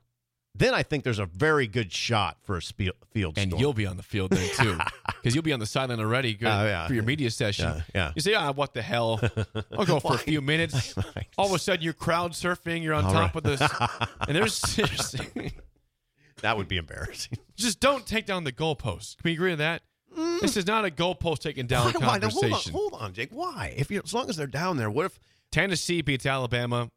Then 0.55 0.73
I 0.73 0.81
think 0.81 1.03
there's 1.03 1.19
a 1.19 1.25
very 1.27 1.67
good 1.67 1.91
shot 1.93 2.37
for 2.41 2.57
a 2.57 2.61
spe- 2.63 2.89
field 3.11 3.37
and 3.37 3.51
storm. 3.51 3.61
you'll 3.61 3.73
be 3.73 3.85
on 3.85 3.95
the 3.97 4.01
field 4.03 4.31
then 4.31 4.49
too. 4.55 4.77
because 5.21 5.35
you'll 5.35 5.43
be 5.43 5.53
on 5.53 5.59
the 5.59 5.67
sideline 5.67 5.99
already 5.99 6.33
good 6.33 6.47
Oh, 6.47 6.65
yeah. 6.65 6.87
for 6.87 6.95
your 6.95 7.03
media 7.03 7.29
session. 7.29 7.65
Yeah, 7.67 7.81
yeah. 7.93 8.11
You 8.15 8.21
say, 8.23 8.33
ah, 8.33 8.51
what 8.53 8.73
the 8.73 8.81
hell? 8.81 9.19
I'll 9.77 9.85
go 9.85 9.99
for 9.99 10.15
a 10.15 10.17
few 10.17 10.41
minutes. 10.53 10.95
All 11.37 11.45
of 11.47 11.53
a 11.53 11.59
sudden, 11.59 11.83
you're 11.83 11.93
crowd 11.93 12.31
surfing. 12.31 12.81
You're 12.81 12.95
on 12.95 13.05
All 13.05 13.11
top 13.13 13.35
right. 13.35 13.45
of 13.45 13.59
this, 13.59 13.61
and 14.27 14.35
there's, 14.35 14.59
there's 14.75 15.15
That 16.41 16.57
would 16.57 16.67
be 16.67 16.77
embarrassing. 16.77 17.37
just 17.55 17.79
don't 17.79 18.05
take 18.05 18.25
down 18.25 18.43
the 18.43 18.51
goalpost. 18.51 19.17
Can 19.17 19.29
we 19.29 19.33
agree 19.33 19.51
on 19.51 19.57
that? 19.59 19.81
This 20.41 20.57
is 20.57 20.65
not 20.65 20.85
a 20.85 20.89
goalpost 20.89 21.39
taken 21.39 21.67
down 21.67 21.93
Why- 21.93 22.07
why- 22.07 22.17
now, 22.17 22.29
hold 22.29 22.43
on, 22.45 22.49
conversation. 22.49 22.71
hold 22.71 22.93
on, 22.93 23.13
Jake. 23.13 23.29
Why? 23.31 23.73
If 23.77 23.91
you, 23.91 24.01
as 24.03 24.13
long 24.13 24.27
as 24.29 24.37
they're 24.37 24.47
down 24.47 24.77
there, 24.77 24.89
what 24.89 25.05
if? 25.05 25.19
Tennessee 25.57 26.01
beats 26.03 26.25
Alabama. 26.27 26.89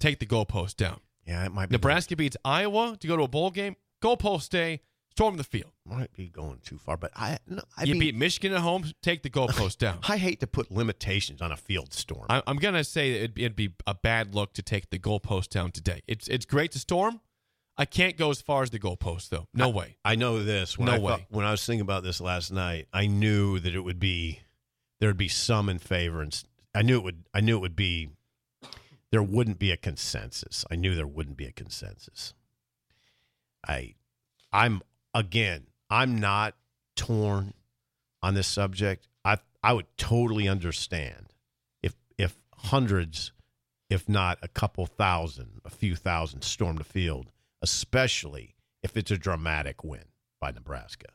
Take 0.00 0.18
the 0.18 0.26
goalpost 0.26 0.74
down. 0.76 0.98
Yeah, 1.26 1.44
it 1.46 1.52
might 1.52 1.68
be. 1.68 1.74
Nebraska 1.74 2.16
beats 2.16 2.36
Iowa 2.44 2.96
to 2.98 3.06
go 3.06 3.16
to 3.16 3.22
a 3.22 3.28
bowl 3.28 3.50
game. 3.52 3.76
Goalpost 4.02 4.48
day, 4.48 4.80
Storm 5.12 5.36
the 5.36 5.44
field. 5.44 5.70
might 5.86 6.12
be 6.14 6.28
going 6.28 6.58
too 6.64 6.76
far, 6.78 6.96
but 6.96 7.12
I, 7.14 7.38
no, 7.46 7.62
I 7.76 7.84
you 7.84 7.92
mean, 7.94 8.00
beat 8.00 8.14
Michigan 8.16 8.52
at 8.52 8.62
home. 8.62 8.84
Take 9.02 9.22
the 9.22 9.30
goalpost 9.30 9.78
down. 9.78 9.98
I 10.08 10.16
hate 10.16 10.40
to 10.40 10.48
put 10.48 10.72
limitations 10.72 11.40
on 11.40 11.52
a 11.52 11.56
field 11.56 11.92
storm. 11.92 12.26
I, 12.28 12.42
I'm 12.48 12.56
gonna 12.56 12.82
say 12.82 13.12
it'd, 13.12 13.38
it'd 13.38 13.54
be 13.56 13.74
a 13.86 13.94
bad 13.94 14.34
look 14.34 14.54
to 14.54 14.62
take 14.62 14.90
the 14.90 14.98
goalpost 14.98 15.50
down 15.50 15.70
today. 15.70 16.02
It's 16.08 16.26
it's 16.26 16.46
great 16.46 16.72
to 16.72 16.78
storm. 16.80 17.20
I 17.76 17.84
can't 17.84 18.16
go 18.16 18.30
as 18.30 18.40
far 18.42 18.62
as 18.64 18.70
the 18.70 18.78
goalpost 18.80 19.28
though. 19.28 19.46
No 19.54 19.68
way. 19.68 19.98
I 20.04 20.16
know 20.16 20.42
this. 20.42 20.76
When 20.78 20.86
No 20.86 20.94
I 20.94 20.98
way. 20.98 21.12
thought- 21.12 21.22
when 21.30 21.44
I 21.46 21.50
was 21.52 21.64
thinking 21.64 21.82
about 21.82 22.02
this 22.02 22.20
last 22.20 22.50
night, 22.50 22.88
I 22.92 23.06
knew 23.06 23.60
that 23.60 23.72
it 23.74 23.80
would 23.80 24.00
be 24.00 24.40
there 24.98 25.08
would 25.08 25.16
be 25.16 25.28
some 25.28 25.68
in 25.68 25.78
favor, 25.78 26.22
and 26.22 26.42
I 26.74 26.82
knew 26.82 26.98
it 26.98 27.04
would. 27.04 27.24
I 27.34 27.40
knew 27.40 27.56
it 27.56 27.60
would 27.60 27.76
be 27.76 28.10
there 29.10 29.22
wouldn't 29.22 29.58
be 29.58 29.72
a 29.72 29.76
consensus. 29.76 30.64
I 30.70 30.76
knew 30.76 30.94
there 30.94 31.06
wouldn't 31.06 31.36
be 31.36 31.46
a 31.46 31.52
consensus. 31.52 32.34
I, 33.66 33.94
I'm 34.52 34.82
again. 35.14 35.66
I'm 35.90 36.18
not 36.18 36.54
torn 36.94 37.54
on 38.22 38.34
this 38.34 38.46
subject. 38.46 39.08
I 39.24 39.38
I 39.62 39.72
would 39.72 39.86
totally 39.96 40.48
understand 40.48 41.32
if 41.82 41.94
if 42.16 42.36
hundreds, 42.54 43.32
if 43.88 44.08
not 44.08 44.38
a 44.42 44.48
couple 44.48 44.86
thousand, 44.86 45.60
a 45.64 45.70
few 45.70 45.96
thousand 45.96 46.42
storm 46.42 46.76
the 46.76 46.84
field, 46.84 47.30
especially 47.60 48.54
if 48.82 48.96
it's 48.96 49.10
a 49.10 49.18
dramatic 49.18 49.82
win 49.82 50.04
by 50.40 50.52
Nebraska. 50.52 51.08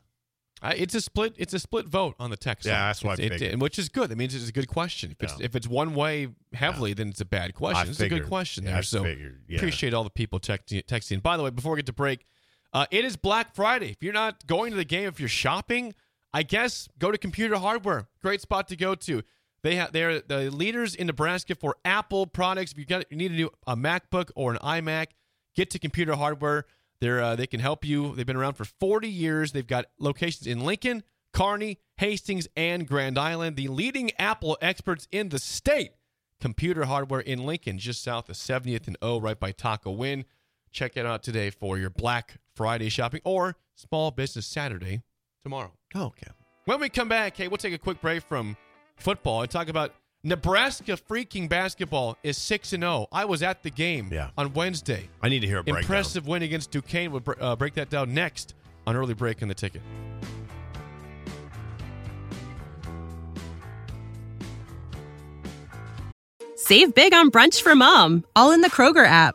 I, 0.66 0.72
it's 0.72 0.94
a 0.94 1.00
split. 1.00 1.34
It's 1.36 1.54
a 1.54 1.58
split 1.58 1.86
vote 1.86 2.14
on 2.18 2.30
the 2.30 2.36
text. 2.36 2.66
Yeah, 2.66 2.88
that's 2.88 3.02
what 3.04 3.18
I 3.20 3.22
It's- 3.24 3.40
it- 3.40 3.58
which 3.58 3.78
is 3.78 3.88
good. 3.88 4.10
That 4.10 4.16
means 4.16 4.34
it's 4.34 4.48
a 4.48 4.52
good 4.52 4.68
question. 4.68 5.10
If 5.12 5.22
it's 5.22 5.38
Yeah. 5.38 5.44
if 5.46 5.56
it's 5.56 5.66
one 5.68 5.94
way 5.94 6.28
heavily, 6.52 6.92
then 6.94 7.08
it's 7.08 7.20
a 7.20 7.24
bad 7.24 7.54
question. 7.54 7.86
I 7.86 7.90
it's 7.90 8.00
a 8.00 8.08
good 8.08 8.26
question 8.26 8.64
Yeah, 8.64 8.70
there. 8.70 8.78
I 8.78 8.82
so 8.82 9.02
figured, 9.04 9.42
yeah. 9.48 9.56
appreciate 9.56 9.94
all 9.94 10.04
the 10.04 10.10
people 10.10 10.40
texting. 10.40 10.82
texting. 10.84 11.22
By 11.22 11.36
the 11.36 11.42
way, 11.42 11.50
before 11.50 11.72
we 11.72 11.76
get 11.78 11.86
to 11.86 11.92
break, 11.92 12.24
uh, 12.72 12.86
it 12.90 13.04
is 13.04 13.16
Black 13.16 13.54
Friday. 13.54 13.90
If 13.90 14.02
you're 14.02 14.12
not 14.12 14.46
going 14.46 14.70
to 14.72 14.76
the 14.76 14.84
game, 14.84 15.08
if 15.08 15.20
you're 15.20 15.28
shopping, 15.28 15.94
I 16.32 16.42
guess 16.42 16.88
go 16.98 17.10
to 17.10 17.18
Computer 17.18 17.56
Hardware. 17.56 18.08
Great 18.20 18.40
spot 18.40 18.68
to 18.68 18.76
go 18.76 18.94
to. 18.94 19.22
They 19.62 19.76
have 19.76 19.92
they're 19.92 20.20
the 20.20 20.50
leaders 20.50 20.94
in 20.94 21.06
Nebraska 21.06 21.54
for 21.54 21.76
Apple 21.84 22.26
products. 22.26 22.72
If 22.72 22.78
you 22.78 22.84
got 22.84 23.04
you 23.10 23.16
need 23.16 23.32
a 23.32 23.34
new 23.34 23.50
a 23.66 23.76
MacBook 23.76 24.30
or 24.36 24.52
an 24.52 24.58
iMac, 24.58 25.06
get 25.54 25.70
to 25.70 25.78
Computer 25.78 26.14
Hardware. 26.14 26.66
They're 27.00 27.20
uh, 27.20 27.36
they 27.36 27.46
can 27.46 27.60
help 27.60 27.84
you. 27.84 28.14
They've 28.14 28.26
been 28.26 28.36
around 28.36 28.54
for 28.54 28.64
40 28.64 29.08
years. 29.08 29.52
They've 29.52 29.66
got 29.66 29.86
locations 29.98 30.46
in 30.46 30.60
Lincoln, 30.60 31.02
Kearney, 31.32 31.78
Hastings, 31.98 32.48
and 32.56 32.86
Grand 32.86 33.18
Island. 33.18 33.56
The 33.56 33.68
leading 33.68 34.12
Apple 34.18 34.56
experts 34.60 35.06
in 35.10 35.28
the 35.28 35.38
state. 35.38 35.92
Computer 36.40 36.84
Hardware 36.84 37.20
in 37.20 37.46
Lincoln, 37.46 37.78
just 37.78 38.02
south 38.02 38.28
of 38.28 38.36
70th 38.36 38.86
and 38.86 38.96
O, 39.00 39.18
right 39.18 39.40
by 39.40 39.52
Taco 39.52 39.90
Win. 39.90 40.26
Check 40.70 40.96
it 40.96 41.06
out 41.06 41.22
today 41.22 41.48
for 41.48 41.78
your 41.78 41.88
Black 41.88 42.36
Friday 42.54 42.90
shopping 42.90 43.22
or 43.24 43.56
Small 43.74 44.10
Business 44.10 44.46
Saturday 44.46 45.02
tomorrow. 45.42 45.72
Oh, 45.94 46.06
okay. 46.06 46.26
When 46.66 46.80
we 46.80 46.88
come 46.88 47.08
back, 47.08 47.36
hey, 47.36 47.48
we'll 47.48 47.56
take 47.56 47.72
a 47.72 47.78
quick 47.78 48.00
break 48.00 48.22
from 48.22 48.56
football 48.96 49.42
and 49.42 49.50
talk 49.50 49.68
about 49.68 49.94
Nebraska 50.26 50.98
freaking 51.08 51.48
basketball 51.48 52.18
is 52.24 52.36
6 52.36 52.72
and 52.72 52.82
0. 52.82 53.06
I 53.12 53.24
was 53.24 53.44
at 53.44 53.62
the 53.62 53.70
game 53.70 54.08
Yeah. 54.12 54.30
on 54.36 54.52
Wednesday. 54.54 55.08
I 55.22 55.28
need 55.28 55.38
to 55.40 55.46
hear 55.46 55.58
a 55.58 55.62
breakdown. 55.62 55.82
Impressive 55.84 56.26
win 56.26 56.42
against 56.42 56.72
Duquesne. 56.72 57.12
We'll 57.12 57.22
uh, 57.40 57.54
break 57.54 57.74
that 57.74 57.90
down 57.90 58.12
next 58.12 58.54
on 58.88 58.96
early 58.96 59.14
break 59.14 59.40
in 59.40 59.46
the 59.46 59.54
ticket. 59.54 59.82
Save 66.56 66.94
big 66.94 67.14
on 67.14 67.30
brunch 67.30 67.60
for 67.62 67.74
mom, 67.74 68.24
all 68.34 68.50
in 68.52 68.60
the 68.62 68.70
Kroger 68.70 69.06
app. 69.06 69.34